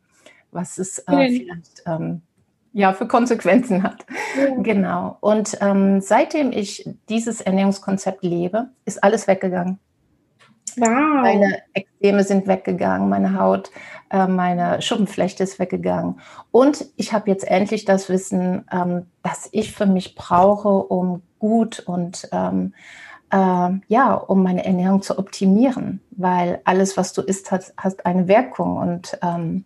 was 0.51 0.77
es 0.77 0.99
äh, 0.99 1.29
vielleicht 1.29 1.81
ähm, 1.87 2.21
ja, 2.73 2.93
für 2.93 3.07
Konsequenzen 3.07 3.81
hat. 3.81 4.05
Ja. 4.39 4.53
Genau. 4.61 5.17
Und 5.19 5.57
ähm, 5.59 5.99
seitdem 5.99 6.51
ich 6.51 6.87
dieses 7.09 7.41
Ernährungskonzept 7.41 8.23
lebe, 8.23 8.67
ist 8.85 9.03
alles 9.03 9.27
weggegangen. 9.27 9.79
Wow. 10.77 11.22
Meine 11.24 11.57
Ekzeme 11.74 12.24
sind 12.24 12.48
weggegangen, 12.48 13.10
meine 13.10 13.39
Haut, 13.39 13.72
äh, 14.12 14.27
meine 14.27 14.81
Schuppenflechte 14.81 15.43
ist 15.43 15.57
weggegangen. 15.57 16.19
Und 16.51 16.86
ich 16.98 17.13
habe 17.13 17.29
jetzt 17.31 17.48
endlich 17.48 17.84
das 17.86 18.10
Wissen, 18.10 18.65
ähm, 18.72 19.07
das 19.24 19.50
ich 19.51 19.74
für 19.74 19.88
mich 19.88 20.13
brauche, 20.15 20.69
um 20.69 21.24
gut 21.39 21.79
und 21.79 22.29
ähm, 22.31 22.74
äh, 23.31 23.69
ja, 23.88 24.13
um 24.13 24.43
meine 24.43 24.65
Ernährung 24.65 25.01
zu 25.01 25.17
optimieren, 25.17 26.01
weil 26.12 26.62
alles, 26.63 26.96
was 26.96 27.13
du 27.13 27.22
isst, 27.22 27.51
hat, 27.51 27.74
hat 27.75 28.05
eine 28.05 28.27
Wirkung 28.27 28.77
und 28.77 29.17
ähm, 29.24 29.65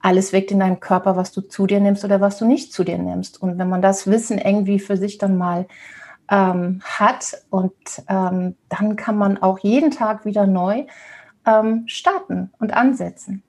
alles 0.00 0.32
wirkt 0.32 0.52
in 0.52 0.60
deinem 0.60 0.80
Körper, 0.80 1.16
was 1.16 1.32
du 1.32 1.40
zu 1.40 1.66
dir 1.66 1.80
nimmst 1.80 2.04
oder 2.04 2.20
was 2.20 2.38
du 2.38 2.44
nicht 2.44 2.72
zu 2.72 2.84
dir 2.84 2.98
nimmst. 2.98 3.42
Und 3.42 3.58
wenn 3.58 3.68
man 3.68 3.82
das 3.82 4.06
Wissen 4.06 4.38
irgendwie 4.38 4.78
für 4.78 4.96
sich 4.96 5.18
dann 5.18 5.36
mal 5.36 5.66
ähm, 6.30 6.80
hat. 6.84 7.34
Und 7.50 7.72
ähm, 8.08 8.56
dann 8.68 8.96
kann 8.96 9.16
man 9.16 9.42
auch 9.42 9.58
jeden 9.58 9.90
Tag 9.90 10.24
wieder 10.24 10.46
neu 10.46 10.84
ähm, 11.46 11.84
starten 11.86 12.52
und 12.58 12.74
ansetzen. 12.74 13.42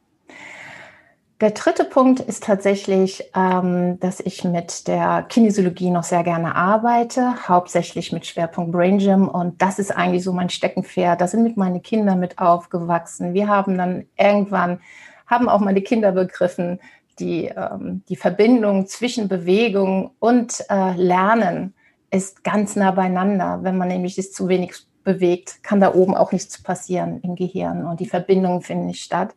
Der 1.41 1.51
dritte 1.51 1.84
Punkt 1.84 2.22
ist 2.22 2.44
tatsächlich, 2.44 3.29
ähm, 3.36 4.00
dass 4.00 4.22
ich 4.22 4.46
mit 4.46 4.88
der 4.88 5.25
Kinesiologie 5.27 5.89
noch 5.89 6.05
sehr 6.05 6.24
gerne 6.24 6.55
arbeite, 6.55 7.50
hauptsächlich 7.50 8.13
mit 8.13 8.25
Schwerpunkt 8.25 8.72
Brain 8.72 9.00
Gym. 9.00 9.27
Und 9.27 9.62
das 9.62 9.77
ist 9.77 9.91
eigentlich 9.91 10.24
so 10.24 10.32
mein 10.32 10.50
Steckenpferd. 10.50 11.20
Da 11.20 11.27
sind 11.27 11.44
mit 11.44 11.58
meine 11.58 11.82
Kinder 11.82 12.15
mit 12.15 12.39
aufgewachsen. 12.39 13.34
Wir 13.34 13.50
haben 13.50 13.77
dann 13.77 14.05
irgendwann, 14.17 14.79
haben 15.27 15.50
auch 15.50 15.60
meine 15.60 15.82
Kinder 15.82 16.13
begriffen, 16.13 16.79
die, 17.20 17.48
ähm, 17.48 18.01
die 18.08 18.15
Verbindung 18.15 18.88
zwischen 18.88 19.27
Bewegung 19.27 20.12
und 20.20 20.63
äh, 20.70 20.94
Lernen 20.94 21.74
ist 22.12 22.43
ganz 22.43 22.75
nah 22.75 22.91
beieinander. 22.91 23.59
Wenn 23.62 23.77
man 23.77 23.88
nämlich 23.88 24.15
sich 24.15 24.33
zu 24.33 24.47
wenig 24.47 24.74
bewegt, 25.03 25.63
kann 25.63 25.79
da 25.79 25.93
oben 25.93 26.15
auch 26.15 26.31
nichts 26.31 26.62
passieren 26.62 27.21
im 27.21 27.35
Gehirn 27.35 27.85
und 27.85 28.00
die 28.00 28.07
Verbindungen 28.07 28.62
finden 28.62 28.88
nicht 28.88 29.03
statt. 29.03 29.35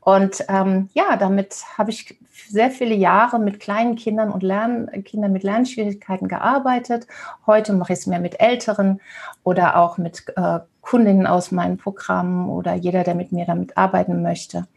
Und 0.00 0.44
ähm, 0.48 0.88
ja, 0.94 1.16
damit 1.16 1.64
habe 1.76 1.90
ich 1.90 2.16
sehr 2.48 2.70
viele 2.70 2.94
Jahre 2.94 3.40
mit 3.40 3.58
kleinen 3.58 3.96
Kindern 3.96 4.30
und 4.30 4.44
Lern 4.44 4.88
Kindern 5.04 5.32
mit 5.32 5.42
Lernschwierigkeiten 5.42 6.28
gearbeitet. 6.28 7.08
Heute 7.44 7.72
mache 7.72 7.92
ich 7.92 7.98
es 8.00 8.06
mehr 8.06 8.20
mit 8.20 8.38
Älteren 8.38 9.00
oder 9.42 9.76
auch 9.76 9.98
mit 9.98 10.24
äh, 10.36 10.60
Kundinnen 10.80 11.26
aus 11.26 11.50
meinen 11.50 11.76
Programmen 11.76 12.48
oder 12.48 12.74
jeder, 12.74 13.02
der 13.02 13.16
mit 13.16 13.32
mir 13.32 13.46
damit 13.46 13.76
arbeiten 13.76 14.22
möchte. 14.22 14.68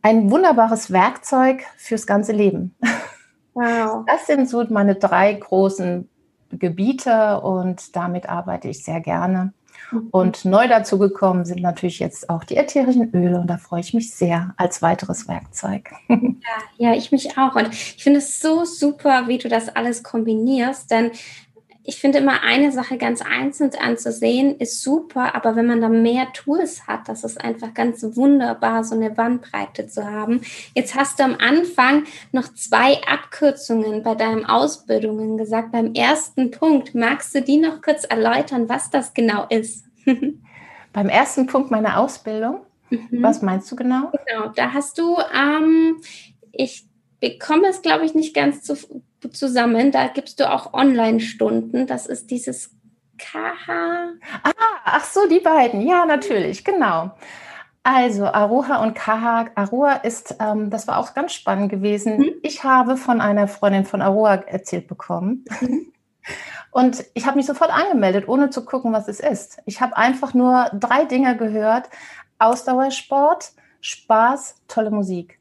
Ein 0.00 0.30
wunderbares 0.30 0.90
Werkzeug 0.90 1.64
fürs 1.76 2.06
ganze 2.06 2.32
Leben. 2.32 2.74
Wow. 3.52 4.04
Das 4.06 4.26
sind 4.26 4.48
so 4.48 4.64
meine 4.70 4.94
drei 4.94 5.34
großen 5.34 6.08
Gebiete 6.50 7.40
und 7.40 7.96
damit 7.96 8.28
arbeite 8.28 8.68
ich 8.68 8.84
sehr 8.84 9.00
gerne. 9.00 9.52
Mhm. 9.90 10.08
Und 10.10 10.44
neu 10.44 10.68
dazu 10.68 10.98
gekommen 10.98 11.44
sind 11.44 11.62
natürlich 11.62 11.98
jetzt 11.98 12.28
auch 12.30 12.44
die 12.44 12.56
ätherischen 12.56 13.14
Öle 13.14 13.38
und 13.40 13.46
da 13.48 13.56
freue 13.56 13.80
ich 13.80 13.94
mich 13.94 14.14
sehr 14.14 14.54
als 14.56 14.82
weiteres 14.82 15.28
Werkzeug. 15.28 15.90
Ja, 16.08 16.90
ja 16.90 16.94
ich 16.94 17.12
mich 17.12 17.36
auch. 17.38 17.54
Und 17.54 17.72
ich 17.72 18.02
finde 18.02 18.18
es 18.18 18.40
so 18.40 18.64
super, 18.64 19.28
wie 19.28 19.38
du 19.38 19.48
das 19.48 19.68
alles 19.68 20.02
kombinierst, 20.02 20.90
denn 20.90 21.10
ich 21.86 22.00
finde 22.00 22.18
immer 22.18 22.42
eine 22.42 22.72
Sache 22.72 22.98
ganz 22.98 23.22
einzeln 23.22 23.70
anzusehen 23.80 24.58
ist 24.58 24.82
super, 24.82 25.36
aber 25.36 25.54
wenn 25.54 25.66
man 25.66 25.80
da 25.80 25.88
mehr 25.88 26.32
Tools 26.32 26.88
hat, 26.88 27.08
das 27.08 27.22
ist 27.22 27.40
einfach 27.40 27.74
ganz 27.74 28.04
wunderbar, 28.16 28.82
so 28.82 28.96
eine 28.96 29.10
Bandbreite 29.10 29.86
zu 29.86 30.04
haben. 30.04 30.40
Jetzt 30.74 30.96
hast 30.96 31.20
du 31.20 31.24
am 31.24 31.36
Anfang 31.38 32.04
noch 32.32 32.52
zwei 32.54 33.00
Abkürzungen 33.06 34.02
bei 34.02 34.16
deinen 34.16 34.44
Ausbildungen 34.44 35.38
gesagt. 35.38 35.70
Beim 35.70 35.94
ersten 35.94 36.50
Punkt, 36.50 36.96
magst 36.96 37.34
du 37.36 37.40
die 37.40 37.58
noch 37.58 37.80
kurz 37.82 38.02
erläutern, 38.02 38.68
was 38.68 38.90
das 38.90 39.14
genau 39.14 39.46
ist? 39.48 39.84
Beim 40.92 41.08
ersten 41.08 41.46
Punkt 41.46 41.70
meiner 41.70 41.98
Ausbildung? 41.98 42.62
Mhm. 42.90 43.22
Was 43.22 43.42
meinst 43.42 43.70
du 43.70 43.76
genau? 43.76 44.10
Genau, 44.26 44.48
da 44.48 44.72
hast 44.72 44.98
du, 44.98 45.18
ähm, 45.32 46.00
ich 46.50 46.86
bekomme 47.20 47.68
es, 47.68 47.82
glaube 47.82 48.04
ich, 48.04 48.14
nicht 48.14 48.34
ganz 48.34 48.62
zu, 48.62 48.76
zusammen. 49.30 49.92
Da 49.92 50.08
gibst 50.08 50.40
du 50.40 50.50
auch 50.50 50.74
Online-Stunden. 50.74 51.86
Das 51.86 52.06
ist 52.06 52.30
dieses 52.30 52.70
KH. 53.18 54.14
Ah, 54.42 54.52
ach 54.84 55.04
so, 55.04 55.28
die 55.28 55.40
beiden. 55.40 55.80
Ja, 55.80 56.06
natürlich, 56.06 56.64
genau. 56.64 57.12
Also 57.82 58.26
Aroha 58.26 58.82
und 58.82 58.94
Kaha. 58.94 59.46
Aroha 59.54 59.92
ist, 59.92 60.36
ähm, 60.40 60.70
das 60.70 60.88
war 60.88 60.98
auch 60.98 61.14
ganz 61.14 61.32
spannend 61.32 61.70
gewesen. 61.70 62.18
Mhm. 62.18 62.30
Ich 62.42 62.64
habe 62.64 62.96
von 62.96 63.20
einer 63.20 63.46
Freundin 63.46 63.84
von 63.84 64.02
Aroha 64.02 64.34
erzählt 64.34 64.88
bekommen. 64.88 65.44
Mhm. 65.60 65.92
Und 66.72 67.06
ich 67.14 67.26
habe 67.26 67.38
mich 67.38 67.46
sofort 67.46 67.70
angemeldet, 67.70 68.28
ohne 68.28 68.50
zu 68.50 68.64
gucken, 68.64 68.92
was 68.92 69.08
es 69.08 69.20
ist. 69.20 69.62
Ich 69.64 69.80
habe 69.80 69.96
einfach 69.96 70.34
nur 70.34 70.68
drei 70.74 71.06
Dinge 71.06 71.34
gehört. 71.36 71.88
Ausdauersport, 72.38 73.52
Spaß, 73.80 74.56
tolle 74.68 74.90
Musik. 74.90 75.38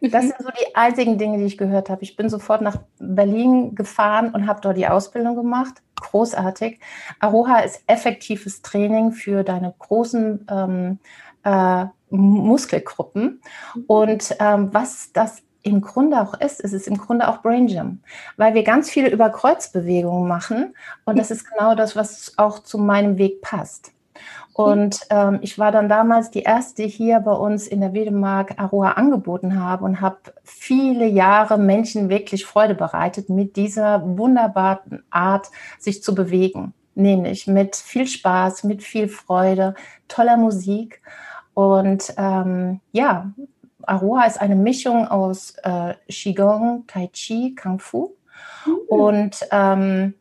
Das 0.00 0.24
mhm. 0.24 0.28
sind 0.28 0.42
so 0.42 0.48
die 0.50 0.76
einzigen 0.76 1.18
Dinge, 1.18 1.38
die 1.38 1.44
ich 1.44 1.58
gehört 1.58 1.90
habe. 1.90 2.02
Ich 2.02 2.16
bin 2.16 2.28
sofort 2.28 2.60
nach 2.60 2.78
Berlin 2.98 3.74
gefahren 3.74 4.30
und 4.32 4.46
habe 4.46 4.60
dort 4.60 4.76
die 4.76 4.88
Ausbildung 4.88 5.36
gemacht. 5.36 5.82
Großartig. 6.00 6.80
Aroha 7.20 7.60
ist 7.60 7.82
effektives 7.86 8.62
Training 8.62 9.12
für 9.12 9.42
deine 9.42 9.74
großen 9.78 10.46
ähm, 10.50 10.98
äh, 11.44 11.86
Muskelgruppen. 12.10 13.40
Mhm. 13.74 13.84
Und 13.86 14.36
ähm, 14.40 14.68
was 14.72 15.12
das 15.12 15.42
im 15.66 15.80
Grunde 15.80 16.20
auch 16.20 16.34
ist, 16.34 16.60
ist 16.60 16.72
es 16.72 16.86
im 16.86 16.96
Grunde 16.96 17.28
auch 17.28 17.42
Brain 17.42 17.66
Gym, 17.66 18.00
weil 18.36 18.54
wir 18.54 18.62
ganz 18.62 18.88
viele 18.88 19.10
Überkreuzbewegungen 19.10 20.28
machen 20.28 20.76
und 21.04 21.18
das 21.18 21.32
ist 21.32 21.50
genau 21.50 21.74
das, 21.74 21.96
was 21.96 22.34
auch 22.36 22.60
zu 22.60 22.78
meinem 22.78 23.18
Weg 23.18 23.42
passt. 23.42 23.92
Und 24.52 25.00
ähm, 25.10 25.38
ich 25.42 25.58
war 25.58 25.70
dann 25.70 25.88
damals 25.88 26.30
die 26.30 26.42
erste 26.42 26.82
hier 26.84 27.20
bei 27.20 27.32
uns 27.32 27.66
in 27.66 27.80
der 27.80 27.92
Wedemark 27.92 28.54
Aroa 28.58 28.92
angeboten 28.92 29.60
habe 29.60 29.84
und 29.84 30.00
habe 30.00 30.16
viele 30.44 31.06
Jahre 31.06 31.58
Menschen 31.58 32.08
wirklich 32.08 32.46
Freude 32.46 32.74
bereitet 32.74 33.28
mit 33.28 33.56
dieser 33.56 34.02
wunderbaren 34.16 35.04
Art, 35.10 35.48
sich 35.78 36.02
zu 36.02 36.14
bewegen. 36.14 36.72
Nämlich 36.94 37.46
mit 37.46 37.76
viel 37.76 38.06
Spaß, 38.06 38.64
mit 38.64 38.82
viel 38.82 39.08
Freude, 39.08 39.74
toller 40.08 40.38
Musik. 40.38 41.02
Und 41.52 42.14
ähm, 42.16 42.80
ja, 42.92 43.32
Aroa 43.82 44.24
ist 44.24 44.40
eine 44.40 44.56
Mischung 44.56 45.06
aus 45.06 45.54
äh, 45.62 45.94
Qigong, 46.08 46.84
Tai 46.86 47.08
Chi, 47.12 47.54
Kung 47.54 47.78
Fu. 47.78 48.14
Mhm. 48.64 48.74
Und 48.88 49.46
ähm, 49.50 50.14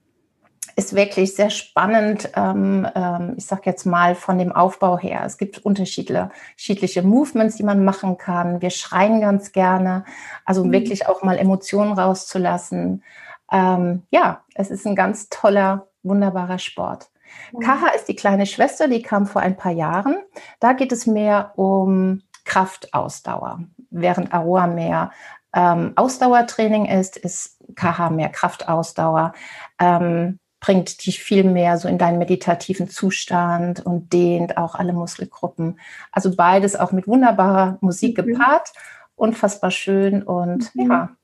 ist 0.75 0.95
wirklich 0.95 1.35
sehr 1.35 1.49
spannend, 1.49 2.29
ähm, 2.35 2.87
ähm, 2.95 3.35
ich 3.37 3.45
sage 3.45 3.61
jetzt 3.65 3.85
mal 3.85 4.13
von 4.13 4.37
dem 4.37 4.51
Aufbau 4.51 4.97
her. 4.97 5.23
Es 5.25 5.37
gibt 5.37 5.59
unterschiedliche 5.59 7.01
Movements, 7.01 7.55
die 7.55 7.63
man 7.63 7.85
machen 7.85 8.17
kann. 8.17 8.61
Wir 8.61 8.71
schreien 8.71 9.21
ganz 9.21 9.53
gerne, 9.53 10.03
also 10.43 10.65
mhm. 10.65 10.73
wirklich 10.73 11.07
auch 11.07 11.23
mal 11.23 11.37
Emotionen 11.37 11.93
rauszulassen. 11.93 13.03
Ähm, 13.51 14.03
ja, 14.09 14.43
es 14.53 14.69
ist 14.69 14.85
ein 14.85 14.95
ganz 14.95 15.29
toller, 15.29 15.87
wunderbarer 16.03 16.59
Sport. 16.59 17.09
Mhm. 17.53 17.59
Kaha 17.59 17.87
ist 17.95 18.09
die 18.09 18.15
kleine 18.15 18.45
Schwester, 18.45 18.89
die 18.89 19.01
kam 19.01 19.27
vor 19.27 19.41
ein 19.41 19.55
paar 19.55 19.71
Jahren. 19.71 20.17
Da 20.59 20.73
geht 20.73 20.91
es 20.91 21.07
mehr 21.07 21.53
um 21.55 22.21
Kraftausdauer, 22.43 23.63
während 23.89 24.33
Aroa 24.33 24.67
mehr 24.67 25.11
ähm, 25.55 25.93
Ausdauertraining 25.95 26.85
ist, 26.85 27.15
ist 27.15 27.57
Kaha 27.75 28.09
mehr 28.09 28.29
Kraftausdauer. 28.29 29.33
Ähm, 29.79 30.39
bringt 30.65 31.05
dich 31.05 31.21
viel 31.21 31.43
mehr 31.43 31.77
so 31.77 31.87
in 31.87 31.99
deinen 31.99 32.17
meditativen 32.17 32.89
Zustand 32.89 33.85
und 33.85 34.11
dehnt 34.11 34.57
auch 34.57 34.73
alle 34.73 34.93
Muskelgruppen. 34.93 35.79
Also 36.11 36.35
beides 36.35 36.75
auch 36.75 36.91
mit 36.91 37.07
wunderbarer 37.07 37.77
Musik 37.81 38.17
mhm. 38.17 38.33
gepaart, 38.33 38.73
unfassbar 39.15 39.69
schön 39.69 40.23
und 40.23 40.73
mhm. 40.75 40.89
ja, 40.89 41.15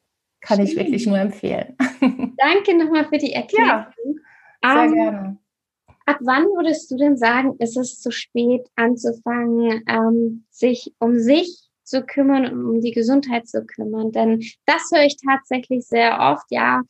kann 0.42 0.58
schön. 0.58 0.68
ich 0.68 0.76
wirklich 0.76 1.08
nur 1.08 1.18
empfehlen. 1.18 1.76
Danke 2.38 2.78
nochmal 2.78 3.08
für 3.10 3.18
die 3.18 3.34
Erklärung. 3.34 3.88
Ja, 4.64 4.74
sehr 4.74 4.84
um, 4.84 4.88
ähm, 4.88 4.94
gerne. 4.94 5.38
Ab 6.06 6.18
wann 6.22 6.44
würdest 6.44 6.92
du 6.92 6.98
denn 6.98 7.18
sagen, 7.18 7.56
ist 7.58 7.78
es 7.78 8.00
zu 8.00 8.12
spät 8.12 8.68
anzufangen, 8.76 9.84
ähm, 9.88 10.46
sich 10.52 10.94
um 11.00 11.18
sich 11.18 11.68
zu 11.84 12.04
kümmern, 12.04 12.46
um 12.54 12.80
die 12.80 12.92
Gesundheit 12.92 13.48
zu 13.48 13.66
kümmern? 13.66 14.12
Denn 14.12 14.44
das 14.68 14.84
höre 14.94 15.04
ich 15.04 15.18
tatsächlich 15.18 15.88
sehr 15.88 16.20
oft. 16.20 16.46
Ja, 16.52 16.84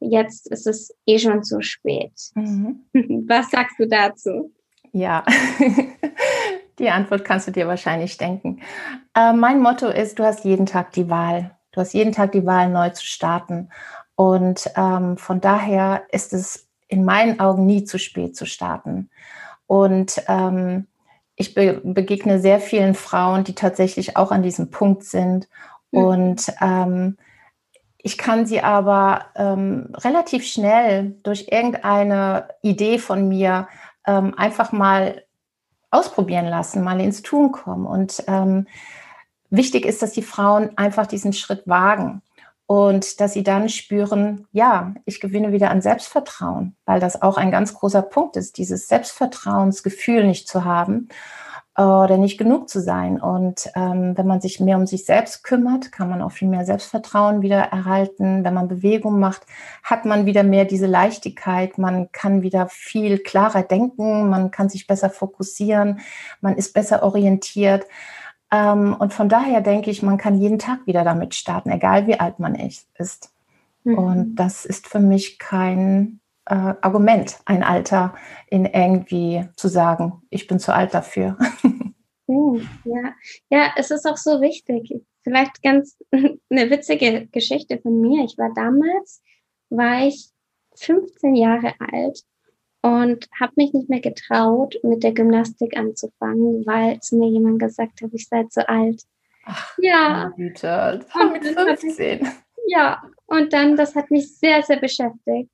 jetzt 0.00 0.50
ist 0.50 0.66
es 0.66 0.94
eh 1.06 1.18
schon 1.18 1.42
zu 1.42 1.62
spät. 1.62 2.12
Mhm. 2.34 2.84
Was 3.28 3.50
sagst 3.50 3.78
du 3.78 3.86
dazu? 3.86 4.52
Ja, 4.92 5.24
die 6.78 6.90
Antwort 6.90 7.24
kannst 7.24 7.46
du 7.46 7.52
dir 7.52 7.66
wahrscheinlich 7.68 8.16
denken. 8.16 8.60
Äh, 9.14 9.32
mein 9.32 9.60
Motto 9.60 9.88
ist, 9.88 10.18
du 10.18 10.24
hast 10.24 10.44
jeden 10.44 10.66
Tag 10.66 10.92
die 10.92 11.08
Wahl. 11.08 11.56
Du 11.72 11.80
hast 11.80 11.92
jeden 11.92 12.12
Tag 12.12 12.32
die 12.32 12.46
Wahl, 12.46 12.68
neu 12.68 12.90
zu 12.90 13.06
starten. 13.06 13.68
Und 14.16 14.70
ähm, 14.76 15.16
von 15.16 15.40
daher 15.40 16.02
ist 16.10 16.32
es 16.32 16.68
in 16.88 17.04
meinen 17.04 17.38
Augen 17.38 17.66
nie 17.66 17.84
zu 17.84 17.98
spät 17.98 18.36
zu 18.36 18.44
starten. 18.44 19.08
Und 19.66 20.22
ähm, 20.26 20.88
ich 21.36 21.54
be 21.54 21.80
begegne 21.82 22.40
sehr 22.40 22.60
vielen 22.60 22.94
Frauen, 22.94 23.44
die 23.44 23.54
tatsächlich 23.54 24.16
auch 24.16 24.32
an 24.32 24.42
diesem 24.42 24.70
Punkt 24.70 25.04
sind. 25.04 25.48
Mhm. 25.92 26.04
Und 26.04 26.52
ähm, 26.60 27.16
ich 28.02 28.18
kann 28.18 28.46
sie 28.46 28.62
aber 28.62 29.26
ähm, 29.36 29.92
relativ 29.94 30.46
schnell 30.46 31.16
durch 31.22 31.48
irgendeine 31.50 32.48
Idee 32.62 32.98
von 32.98 33.28
mir 33.28 33.68
ähm, 34.06 34.34
einfach 34.36 34.72
mal 34.72 35.24
ausprobieren 35.90 36.46
lassen, 36.46 36.82
mal 36.82 37.00
ins 37.00 37.22
Tun 37.22 37.52
kommen. 37.52 37.86
Und 37.86 38.24
ähm, 38.26 38.66
wichtig 39.50 39.84
ist, 39.84 40.02
dass 40.02 40.12
die 40.12 40.22
Frauen 40.22 40.76
einfach 40.78 41.06
diesen 41.06 41.32
Schritt 41.32 41.66
wagen 41.66 42.22
und 42.66 43.20
dass 43.20 43.32
sie 43.32 43.42
dann 43.42 43.68
spüren, 43.68 44.46
ja, 44.52 44.94
ich 45.04 45.20
gewinne 45.20 45.52
wieder 45.52 45.70
an 45.70 45.82
Selbstvertrauen, 45.82 46.76
weil 46.86 47.00
das 47.00 47.20
auch 47.20 47.36
ein 47.36 47.50
ganz 47.50 47.74
großer 47.74 48.02
Punkt 48.02 48.36
ist, 48.36 48.58
dieses 48.58 48.88
Selbstvertrauensgefühl 48.88 50.24
nicht 50.24 50.48
zu 50.48 50.64
haben. 50.64 51.08
Oder 51.76 52.18
nicht 52.18 52.36
genug 52.36 52.68
zu 52.68 52.80
sein. 52.80 53.20
Und 53.20 53.70
ähm, 53.74 54.16
wenn 54.16 54.26
man 54.26 54.40
sich 54.40 54.60
mehr 54.60 54.76
um 54.76 54.86
sich 54.86 55.04
selbst 55.04 55.44
kümmert, 55.44 55.92
kann 55.92 56.10
man 56.10 56.20
auch 56.20 56.32
viel 56.32 56.48
mehr 56.48 56.64
Selbstvertrauen 56.64 57.42
wieder 57.42 57.58
erhalten. 57.60 58.44
Wenn 58.44 58.54
man 58.54 58.68
Bewegung 58.68 59.18
macht, 59.18 59.46
hat 59.82 60.04
man 60.04 60.26
wieder 60.26 60.42
mehr 60.42 60.64
diese 60.64 60.86
Leichtigkeit. 60.86 61.78
Man 61.78 62.10
kann 62.12 62.42
wieder 62.42 62.68
viel 62.68 63.18
klarer 63.18 63.62
denken. 63.62 64.28
Man 64.28 64.50
kann 64.50 64.68
sich 64.68 64.86
besser 64.86 65.10
fokussieren. 65.10 66.00
Man 66.40 66.56
ist 66.56 66.74
besser 66.74 67.02
orientiert. 67.02 67.86
Ähm, 68.50 68.94
und 68.98 69.14
von 69.14 69.28
daher 69.28 69.60
denke 69.60 69.90
ich, 69.90 70.02
man 70.02 70.18
kann 70.18 70.38
jeden 70.38 70.58
Tag 70.58 70.86
wieder 70.86 71.04
damit 71.04 71.34
starten, 71.34 71.70
egal 71.70 72.06
wie 72.06 72.18
alt 72.18 72.40
man 72.40 72.54
ist. 72.56 73.30
Mhm. 73.84 73.98
Und 73.98 74.34
das 74.36 74.64
ist 74.64 74.88
für 74.88 75.00
mich 75.00 75.38
kein 75.38 76.19
äh, 76.50 76.74
Argument, 76.80 77.38
ein 77.46 77.62
Alter 77.62 78.14
in 78.48 78.66
irgendwie 78.66 79.46
zu 79.56 79.68
sagen, 79.68 80.22
ich 80.30 80.46
bin 80.46 80.58
zu 80.58 80.74
alt 80.74 80.94
dafür. 80.94 81.38
Hm, 82.28 82.64
ja. 82.84 83.12
ja, 83.50 83.72
es 83.74 83.90
ist 83.90 84.06
auch 84.06 84.16
so 84.16 84.40
wichtig. 84.40 85.02
Vielleicht 85.24 85.64
ganz 85.64 85.98
eine 86.12 86.70
witzige 86.70 87.26
Geschichte 87.26 87.80
von 87.80 88.00
mir. 88.00 88.24
Ich 88.24 88.38
war 88.38 88.52
damals, 88.54 89.20
war 89.68 90.06
ich 90.06 90.30
15 90.76 91.34
Jahre 91.34 91.74
alt 91.80 92.22
und 92.82 93.26
habe 93.40 93.54
mich 93.56 93.72
nicht 93.72 93.88
mehr 93.88 94.00
getraut, 94.00 94.76
mit 94.84 95.02
der 95.02 95.10
Gymnastik 95.10 95.76
anzufangen, 95.76 96.64
weil 96.66 97.00
zu 97.00 97.16
mir 97.16 97.28
jemand 97.28 97.58
gesagt 97.58 98.00
hat, 98.00 98.10
ich 98.12 98.28
sei 98.28 98.44
zu 98.44 98.68
alt. 98.68 99.02
Ach, 99.44 99.76
ja. 99.78 100.32
Güte, 100.36 101.04
mit 101.32 101.44
15. 101.44 102.28
Ja, 102.68 103.02
und 103.26 103.52
dann, 103.52 103.74
das 103.74 103.96
hat 103.96 104.12
mich 104.12 104.38
sehr, 104.38 104.62
sehr 104.62 104.78
beschäftigt. 104.78 105.50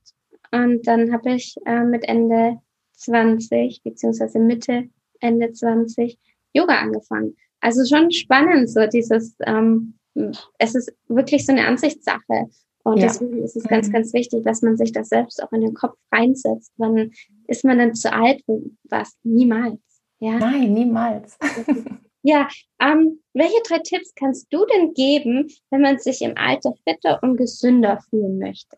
Und 0.52 0.86
dann 0.86 1.12
habe 1.12 1.34
ich 1.34 1.56
äh, 1.66 1.84
mit 1.84 2.04
Ende 2.08 2.58
20, 2.92 3.82
beziehungsweise 3.82 4.38
Mitte, 4.38 4.88
Ende 5.20 5.52
20 5.52 6.18
Yoga 6.52 6.78
angefangen. 6.78 7.36
Also 7.60 7.84
schon 7.84 8.10
spannend, 8.10 8.70
so 8.70 8.86
dieses, 8.86 9.36
ähm, 9.44 9.94
es 10.58 10.74
ist 10.74 10.92
wirklich 11.08 11.44
so 11.44 11.52
eine 11.52 11.66
Ansichtssache. 11.66 12.48
Und 12.84 12.98
ja. 12.98 13.08
deswegen 13.08 13.42
ist 13.42 13.56
es 13.56 13.64
mhm. 13.64 13.68
ganz, 13.68 13.90
ganz 13.90 14.12
wichtig, 14.12 14.44
dass 14.44 14.62
man 14.62 14.76
sich 14.76 14.92
das 14.92 15.08
selbst 15.08 15.42
auch 15.42 15.52
in 15.52 15.60
den 15.60 15.74
Kopf 15.74 15.96
reinsetzt. 16.12 16.72
Wann 16.76 17.10
ist 17.48 17.64
man 17.64 17.78
denn 17.78 17.94
zu 17.94 18.12
alt 18.12 18.42
für 18.46 18.62
was? 18.84 19.16
Niemals. 19.24 19.80
Ja? 20.20 20.38
Nein, 20.38 20.72
niemals. 20.72 21.36
ja, 22.22 22.48
ähm, 22.80 23.20
welche 23.34 23.60
drei 23.66 23.80
Tipps 23.80 24.14
kannst 24.14 24.46
du 24.50 24.64
denn 24.66 24.94
geben, 24.94 25.48
wenn 25.70 25.80
man 25.80 25.98
sich 25.98 26.22
im 26.22 26.36
Alter 26.36 26.74
fitter 26.88 27.20
und 27.22 27.36
gesünder 27.36 28.00
fühlen 28.08 28.38
möchte? 28.38 28.76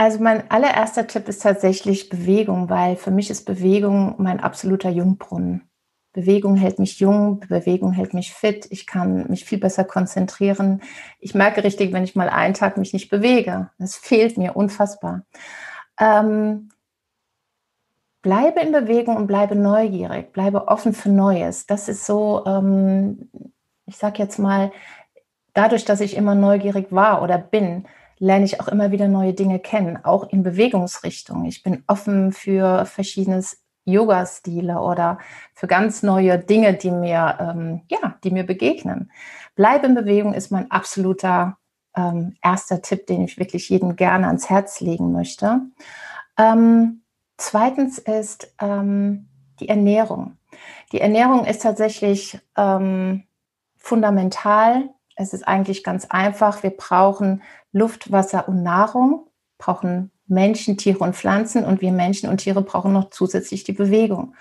Also 0.00 0.18
mein 0.18 0.50
allererster 0.50 1.06
Tipp 1.06 1.28
ist 1.28 1.42
tatsächlich 1.42 2.08
Bewegung, 2.08 2.70
weil 2.70 2.96
für 2.96 3.10
mich 3.10 3.28
ist 3.28 3.44
Bewegung 3.44 4.14
mein 4.16 4.40
absoluter 4.40 4.88
Jungbrunnen. 4.88 5.68
Bewegung 6.14 6.56
hält 6.56 6.78
mich 6.78 7.00
jung, 7.00 7.40
Bewegung 7.40 7.92
hält 7.92 8.14
mich 8.14 8.32
fit, 8.32 8.66
ich 8.70 8.86
kann 8.86 9.28
mich 9.28 9.44
viel 9.44 9.58
besser 9.58 9.84
konzentrieren. 9.84 10.80
Ich 11.18 11.34
merke 11.34 11.62
richtig, 11.64 11.92
wenn 11.92 12.04
ich 12.04 12.16
mal 12.16 12.30
einen 12.30 12.54
Tag 12.54 12.78
mich 12.78 12.94
nicht 12.94 13.10
bewege. 13.10 13.68
Das 13.78 13.94
fehlt 13.94 14.38
mir 14.38 14.56
unfassbar. 14.56 15.26
Ähm, 16.00 16.70
bleibe 18.22 18.60
in 18.60 18.72
Bewegung 18.72 19.16
und 19.18 19.26
bleibe 19.26 19.54
neugierig, 19.54 20.32
bleibe 20.32 20.68
offen 20.68 20.94
für 20.94 21.10
Neues. 21.10 21.66
Das 21.66 21.90
ist 21.90 22.06
so, 22.06 22.42
ähm, 22.46 23.28
ich 23.84 23.98
sage 23.98 24.16
jetzt 24.22 24.38
mal, 24.38 24.72
dadurch, 25.52 25.84
dass 25.84 26.00
ich 26.00 26.16
immer 26.16 26.34
neugierig 26.34 26.86
war 26.88 27.20
oder 27.20 27.36
bin, 27.36 27.86
lerne 28.20 28.44
ich 28.44 28.60
auch 28.60 28.68
immer 28.68 28.92
wieder 28.92 29.08
neue 29.08 29.32
Dinge 29.32 29.58
kennen, 29.58 29.98
auch 30.04 30.28
in 30.28 30.42
Bewegungsrichtung. 30.42 31.46
Ich 31.46 31.62
bin 31.62 31.82
offen 31.88 32.32
für 32.32 32.84
verschiedenes 32.84 33.64
Yoga-Stile 33.86 34.78
oder 34.78 35.18
für 35.54 35.66
ganz 35.66 36.02
neue 36.02 36.38
Dinge, 36.38 36.74
die 36.74 36.90
mir, 36.90 37.38
ähm, 37.40 37.80
ja, 37.88 38.16
die 38.22 38.30
mir 38.30 38.44
begegnen. 38.44 39.10
Bleib 39.56 39.84
in 39.84 39.94
Bewegung 39.94 40.34
ist 40.34 40.52
mein 40.52 40.70
absoluter 40.70 41.56
ähm, 41.96 42.36
erster 42.42 42.82
Tipp, 42.82 43.06
den 43.06 43.24
ich 43.24 43.38
wirklich 43.38 43.68
jedem 43.70 43.96
gerne 43.96 44.26
ans 44.26 44.50
Herz 44.50 44.80
legen 44.80 45.12
möchte. 45.12 45.62
Ähm, 46.38 47.02
zweitens 47.38 47.98
ist 47.98 48.54
ähm, 48.60 49.28
die 49.60 49.68
Ernährung. 49.70 50.36
Die 50.92 51.00
Ernährung 51.00 51.46
ist 51.46 51.62
tatsächlich 51.62 52.38
ähm, 52.56 53.24
fundamental 53.76 54.90
es 55.20 55.34
ist 55.34 55.46
eigentlich 55.46 55.84
ganz 55.84 56.06
einfach. 56.06 56.62
Wir 56.62 56.70
brauchen 56.70 57.42
Luft, 57.72 58.10
Wasser 58.10 58.48
und 58.48 58.62
Nahrung, 58.62 59.26
brauchen 59.58 60.10
Menschen, 60.26 60.78
Tiere 60.78 61.00
und 61.00 61.14
Pflanzen 61.14 61.64
und 61.64 61.80
wir 61.80 61.92
Menschen 61.92 62.30
und 62.30 62.38
Tiere 62.38 62.62
brauchen 62.62 62.92
noch 62.92 63.10
zusätzlich 63.10 63.64
die 63.64 63.72
Bewegung. 63.72 64.34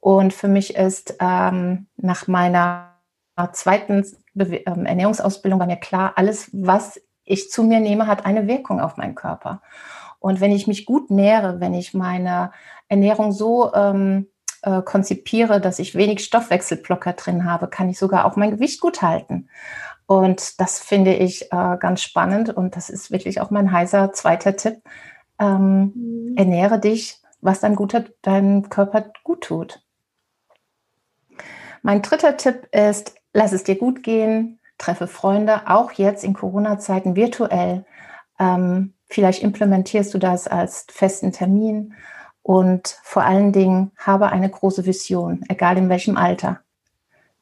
Und 0.00 0.32
für 0.32 0.48
mich 0.48 0.76
ist 0.76 1.16
ähm, 1.20 1.86
nach 1.96 2.28
meiner 2.28 2.94
zweiten 3.52 4.04
Be 4.34 4.56
ähm, 4.66 4.84
Ernährungsausbildung 4.84 5.58
bei 5.58 5.66
mir 5.66 5.76
klar, 5.76 6.12
alles, 6.16 6.50
was 6.52 7.00
ich 7.24 7.50
zu 7.50 7.62
mir 7.62 7.80
nehme, 7.80 8.06
hat 8.06 8.26
eine 8.26 8.46
Wirkung 8.46 8.80
auf 8.80 8.96
meinen 8.96 9.14
Körper. 9.14 9.62
Und 10.18 10.40
wenn 10.40 10.52
ich 10.52 10.66
mich 10.66 10.86
gut 10.86 11.10
nähere, 11.10 11.60
wenn 11.60 11.74
ich 11.74 11.94
meine 11.94 12.52
Ernährung 12.88 13.32
so 13.32 13.72
ähm, 13.74 14.26
äh, 14.62 14.82
konzipiere, 14.82 15.60
dass 15.60 15.78
ich 15.78 15.94
wenig 15.94 16.24
Stoffwechselblocker 16.24 17.12
drin 17.12 17.44
habe, 17.44 17.68
kann 17.68 17.88
ich 17.88 17.98
sogar 17.98 18.24
auch 18.24 18.36
mein 18.36 18.50
Gewicht 18.50 18.80
gut 18.80 19.02
halten. 19.02 19.48
Und 20.08 20.58
das 20.58 20.80
finde 20.80 21.14
ich 21.14 21.52
äh, 21.52 21.76
ganz 21.78 22.00
spannend 22.00 22.48
und 22.48 22.76
das 22.76 22.88
ist 22.88 23.10
wirklich 23.10 23.42
auch 23.42 23.50
mein 23.50 23.70
heißer 23.70 24.10
zweiter 24.14 24.56
Tipp. 24.56 24.80
Ähm, 25.38 25.92
mhm. 25.94 26.34
Ernähre 26.34 26.80
dich, 26.80 27.20
was 27.42 27.60
dein, 27.60 27.76
guter, 27.76 28.06
deinem 28.22 28.70
Körper 28.70 29.12
gut 29.22 29.42
tut. 29.42 29.82
Mein 31.82 32.00
dritter 32.00 32.38
Tipp 32.38 32.68
ist, 32.72 33.16
lass 33.34 33.52
es 33.52 33.64
dir 33.64 33.76
gut 33.76 34.02
gehen, 34.02 34.60
treffe 34.78 35.08
Freunde, 35.08 35.68
auch 35.68 35.92
jetzt 35.92 36.24
in 36.24 36.32
Corona-Zeiten 36.32 37.14
virtuell. 37.14 37.84
Ähm, 38.38 38.94
vielleicht 39.10 39.42
implementierst 39.42 40.14
du 40.14 40.18
das 40.18 40.48
als 40.48 40.86
festen 40.90 41.32
Termin 41.32 41.92
und 42.40 42.98
vor 43.02 43.24
allen 43.24 43.52
Dingen 43.52 43.92
habe 43.98 44.30
eine 44.30 44.48
große 44.48 44.86
Vision, 44.86 45.44
egal 45.50 45.76
in 45.76 45.90
welchem 45.90 46.16
Alter. 46.16 46.60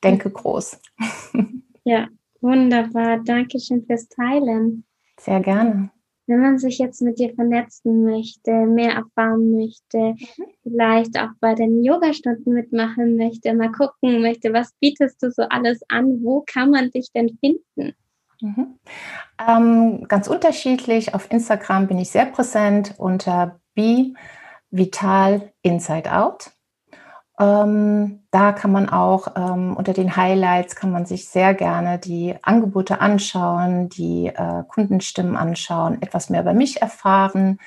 Denke 0.02 0.31
groß. 0.31 0.81
Ja, 1.88 2.09
Wunderbar, 2.40 3.20
danke 3.25 3.59
schön 3.59 3.85
fürs 3.85 4.09
Teilen. 4.09 4.85
Sehr 5.18 5.40
gerne. 5.40 5.90
Wenn 6.29 6.40
man 6.40 6.59
sich 6.59 6.79
jetzt 6.79 7.03
mit 7.03 7.20
dir 7.20 7.33
vernetzen 7.35 8.05
möchte, 8.05 8.51
mehr 8.66 8.94
erfahren 8.94 9.53
möchte, 9.53 9.99
mhm. 9.99 10.46
vielleicht 10.62 11.18
auch 11.18 11.31
bei 11.40 11.55
den 11.55 11.85
Yogastunden 11.85 12.53
mitmachen 12.53 13.16
möchte, 13.16 13.55
mal 13.55 13.70
gucken 13.70 14.20
möchte, 14.22 14.53
was 14.53 14.72
bietest 14.81 15.22
du 15.22 15.31
so 15.31 15.42
alles 15.42 15.81
an? 15.88 16.22
Wo 16.22 16.42
kann 16.44 16.70
man 16.70 16.90
dich 16.90 17.12
denn 17.12 17.38
finden? 17.38 17.94
Mhm. 18.40 18.79
Ähm, 19.46 20.05
ganz 20.09 20.27
unterschiedlich. 20.29 21.14
Auf 21.14 21.31
Instagram 21.31 21.87
bin 21.87 21.99
ich 21.99 22.11
sehr 22.11 22.27
präsent 22.27 22.94
unter 22.99 23.61
Be 23.75 24.14
Vital 24.70 25.53
Inside 25.62 26.12
Out. 26.12 26.51
Ähm, 27.38 28.22
da 28.31 28.53
kann 28.53 28.72
man 28.72 28.88
auch 28.88 29.29
ähm, 29.37 29.77
unter 29.77 29.92
den 29.92 30.16
Highlights 30.16 30.75
kann 30.75 30.90
man 30.90 31.05
sich 31.05 31.29
sehr 31.29 31.53
gerne 31.53 31.99
die 31.99 32.35
Angebote 32.42 33.01
anschauen, 33.01 33.90
die 33.90 34.29
äh, 34.29 34.62
Kundenstimmen 34.68 35.37
anschauen, 35.37 36.01
etwas 36.01 36.31
mehr 36.31 36.40
über 36.40 36.55
mich 36.55 36.81
erfahren. 36.81 37.59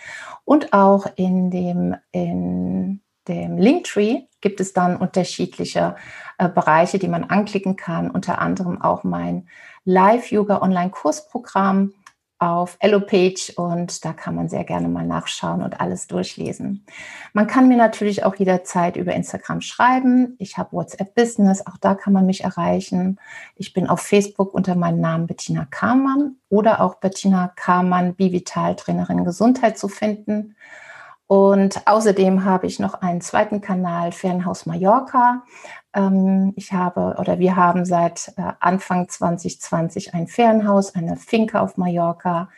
Und 0.43 0.73
auch 0.73 1.05
in 1.15 1.51
dem 1.51 1.95
in 2.11 3.01
dem 3.27 3.57
Linktree 3.57 4.23
gibt 4.41 4.59
es 4.59 4.73
dann 4.73 4.97
unterschiedliche 4.97 5.95
äh, 6.39 6.49
Bereiche, 6.49 6.97
die 6.99 7.07
man 7.07 7.25
anklicken 7.25 7.75
kann, 7.75 8.09
unter 8.09 8.39
anderem 8.39 8.81
auch 8.81 9.03
mein 9.03 9.47
Live-Yoga-Online-Kursprogramm, 9.85 11.93
auf 12.39 12.77
Ellopage 12.79 13.53
und 13.57 14.05
da 14.05 14.13
kann 14.13 14.33
man 14.33 14.47
sehr 14.47 14.63
gerne 14.63 14.87
mal 14.87 15.05
nachschauen 15.05 15.61
und 15.61 15.81
alles 15.81 16.07
durchlesen. 16.07 16.85
Man 17.33 17.47
kann 17.47 17.67
mir 17.67 17.75
natürlich 17.77 18.23
auch 18.23 18.35
jederzeit 18.35 18.95
über 18.95 19.13
Instagram 19.13 19.59
schreiben. 19.59 20.35
Ich 20.39 20.57
habe 20.57 20.71
WhatsApp 20.71 21.13
Business, 21.13 21.67
auch 21.67 21.77
da 21.77 21.95
kann 21.95 22.13
man 22.13 22.25
mich 22.25 22.45
erreichen. 22.45 23.19
Ich 23.55 23.73
bin 23.73 23.87
auf 23.87 23.99
Facebook 23.99 24.53
unter 24.53 24.75
meinem 24.75 25.01
Namen 25.01 25.27
Bettina 25.27 25.67
Kamann 25.69 26.37
oder 26.47 26.79
auch 26.79 26.95
Bettina 26.95 27.51
Kamann, 27.55 28.15
Bivital 28.15 28.77
Trainerin 28.77 29.25
Gesundheit 29.25 29.77
zu 29.77 29.89
finden. 29.89 30.55
Und 31.27 31.85
außerdem 31.85 32.43
habe 32.43 32.65
ich 32.65 32.79
noch 32.79 32.95
einen 32.95 33.21
zweiten 33.21 33.61
Kanal, 33.61 34.11
Fernhaus 34.11 34.65
Mallorca. 34.65 35.43
Ähm, 35.93 36.53
ich 36.55 36.73
habe 36.73 37.15
oder 37.19 37.39
wir 37.39 37.55
haben 37.55 37.85
seit 37.85 38.33
äh, 38.37 38.53
Anfang 38.59 39.09
2020 39.09 40.13
ein 40.13 40.27
Ferienhaus, 40.27 40.95
eine 40.95 41.15
Finke 41.15 41.61
auf 41.61 41.77
Mallorca 41.77 42.49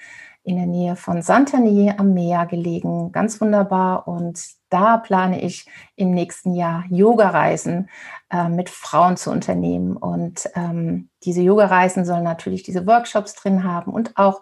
in 0.44 0.56
der 0.56 0.66
Nähe 0.66 0.96
von 0.96 1.22
Santani 1.22 1.94
am 1.96 2.14
Meer 2.14 2.46
gelegen. 2.46 3.12
Ganz 3.12 3.40
wunderbar. 3.40 4.08
Und 4.08 4.44
da 4.70 4.98
plane 4.98 5.42
ich 5.42 5.68
im 5.96 6.12
nächsten 6.12 6.56
Jahr 6.56 6.86
Yoga-Reisen 6.90 7.90
äh, 8.32 8.50
mit 8.50 8.70
Frauen 8.70 9.18
zu 9.18 9.30
unternehmen. 9.30 9.96
Und 9.96 10.50
ähm, 10.56 11.10
diese 11.24 11.42
Yoga-Reisen 11.42 12.06
sollen 12.06 12.24
natürlich 12.24 12.64
diese 12.64 12.88
Workshops 12.88 13.36
drin 13.36 13.64
haben 13.64 13.94
und 13.94 14.18
auch 14.18 14.42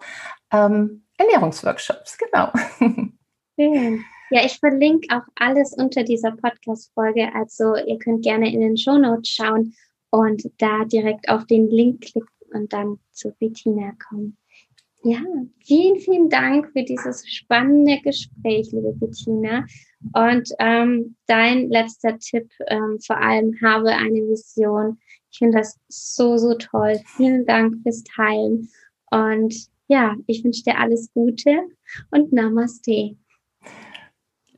ähm, 0.52 1.04
Ernährungsworkshops, 1.18 2.16
genau. 2.16 2.50
Schön. 3.58 4.04
Ja, 4.30 4.44
ich 4.44 4.58
verlinke 4.58 5.08
auch 5.16 5.26
alles 5.34 5.72
unter 5.72 6.04
dieser 6.04 6.30
Podcast-Folge. 6.32 7.34
Also 7.34 7.74
ihr 7.74 7.98
könnt 7.98 8.22
gerne 8.22 8.52
in 8.52 8.60
den 8.60 8.76
Show 8.76 8.96
Notes 8.96 9.28
schauen 9.28 9.74
und 10.10 10.42
da 10.58 10.84
direkt 10.84 11.28
auf 11.28 11.46
den 11.46 11.68
Link 11.68 12.02
klicken 12.02 12.28
und 12.52 12.72
dann 12.72 12.98
zu 13.10 13.32
Bettina 13.38 13.92
kommen. 14.08 14.36
Ja, 15.02 15.20
vielen, 15.64 15.98
vielen 15.98 16.28
Dank 16.28 16.70
für 16.72 16.82
dieses 16.82 17.26
spannende 17.26 17.98
Gespräch, 18.02 18.70
liebe 18.70 18.92
Bettina. 18.92 19.64
Und 20.12 20.50
ähm, 20.58 21.16
dein 21.26 21.70
letzter 21.70 22.18
Tipp, 22.18 22.50
ähm, 22.66 22.98
vor 23.00 23.16
allem 23.16 23.56
habe 23.62 23.88
eine 23.88 24.20
Vision. 24.28 24.98
Ich 25.32 25.38
finde 25.38 25.58
das 25.58 25.78
so, 25.88 26.36
so 26.36 26.54
toll. 26.54 27.00
Vielen 27.16 27.46
Dank 27.46 27.76
fürs 27.82 28.04
Teilen. 28.04 28.68
Und 29.10 29.54
ja, 29.88 30.14
ich 30.26 30.44
wünsche 30.44 30.64
dir 30.64 30.78
alles 30.78 31.10
Gute 31.14 31.62
und 32.10 32.32
Namaste. 32.32 33.16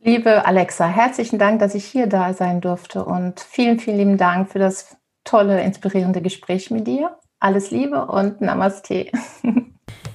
Liebe 0.05 0.45
Alexa, 0.45 0.89
herzlichen 0.89 1.39
Dank, 1.39 1.61
dass 1.61 1.77
ich 1.77 1.85
hier 1.85 2.09
da 2.09 2.35
sein 2.35 2.61
durfte 2.61 3.05
und 3.05 3.39
vielen, 3.39 3.79
vielen 3.79 3.99
lieben 3.99 4.19
Dank 4.19 4.51
für 4.51 4.59
das 4.59 4.97
tolle, 5.23 5.63
inspirierende 5.63 6.21
Gespräch 6.21 6.73
mit 6.73 6.89
dir. 6.89 7.17
Alles 7.39 7.71
Liebe 7.71 8.07
und 8.07 8.41
Namaste. 8.41 9.07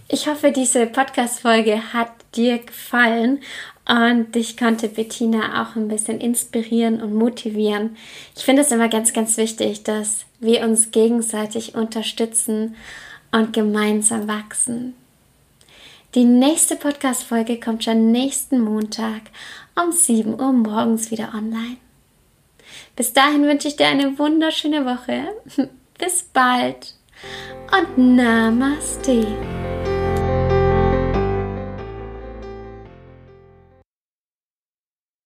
Ich 0.09 0.25
hoffe, 0.29 0.53
diese 0.53 0.85
Podcast-Folge 0.85 1.91
hat 1.91 2.09
dir 2.33 2.59
gefallen 2.59 3.41
und 3.89 4.33
ich 4.37 4.55
konnte 4.55 4.87
Bettina 4.87 5.61
auch 5.61 5.75
ein 5.75 5.89
bisschen 5.89 6.21
inspirieren 6.21 7.01
und 7.01 7.13
motivieren. 7.13 7.97
Ich 8.33 8.45
finde 8.45 8.61
es 8.61 8.71
immer 8.71 8.87
ganz, 8.87 9.11
ganz 9.11 9.35
wichtig, 9.35 9.83
dass 9.83 10.25
wir 10.39 10.63
uns 10.63 10.91
gegenseitig 10.91 11.75
unterstützen 11.75 12.77
und 13.33 13.51
gemeinsam 13.51 14.29
wachsen. 14.29 14.95
Die 16.15 16.23
nächste 16.23 16.77
Podcast-Folge 16.77 17.59
kommt 17.59 17.83
schon 17.83 18.09
nächsten 18.13 18.61
Montag 18.61 19.23
um 19.81 19.91
7 19.91 20.39
Uhr 20.39 20.53
morgens 20.53 21.11
wieder 21.11 21.33
online. 21.33 21.77
Bis 22.95 23.13
dahin 23.13 23.43
wünsche 23.43 23.67
ich 23.67 23.75
dir 23.75 23.87
eine 23.87 24.17
wunderschöne 24.17 24.85
Woche. 24.85 25.27
Bis 25.97 26.23
bald 26.23 26.95
und 27.71 28.15
Namaste. 28.15 29.25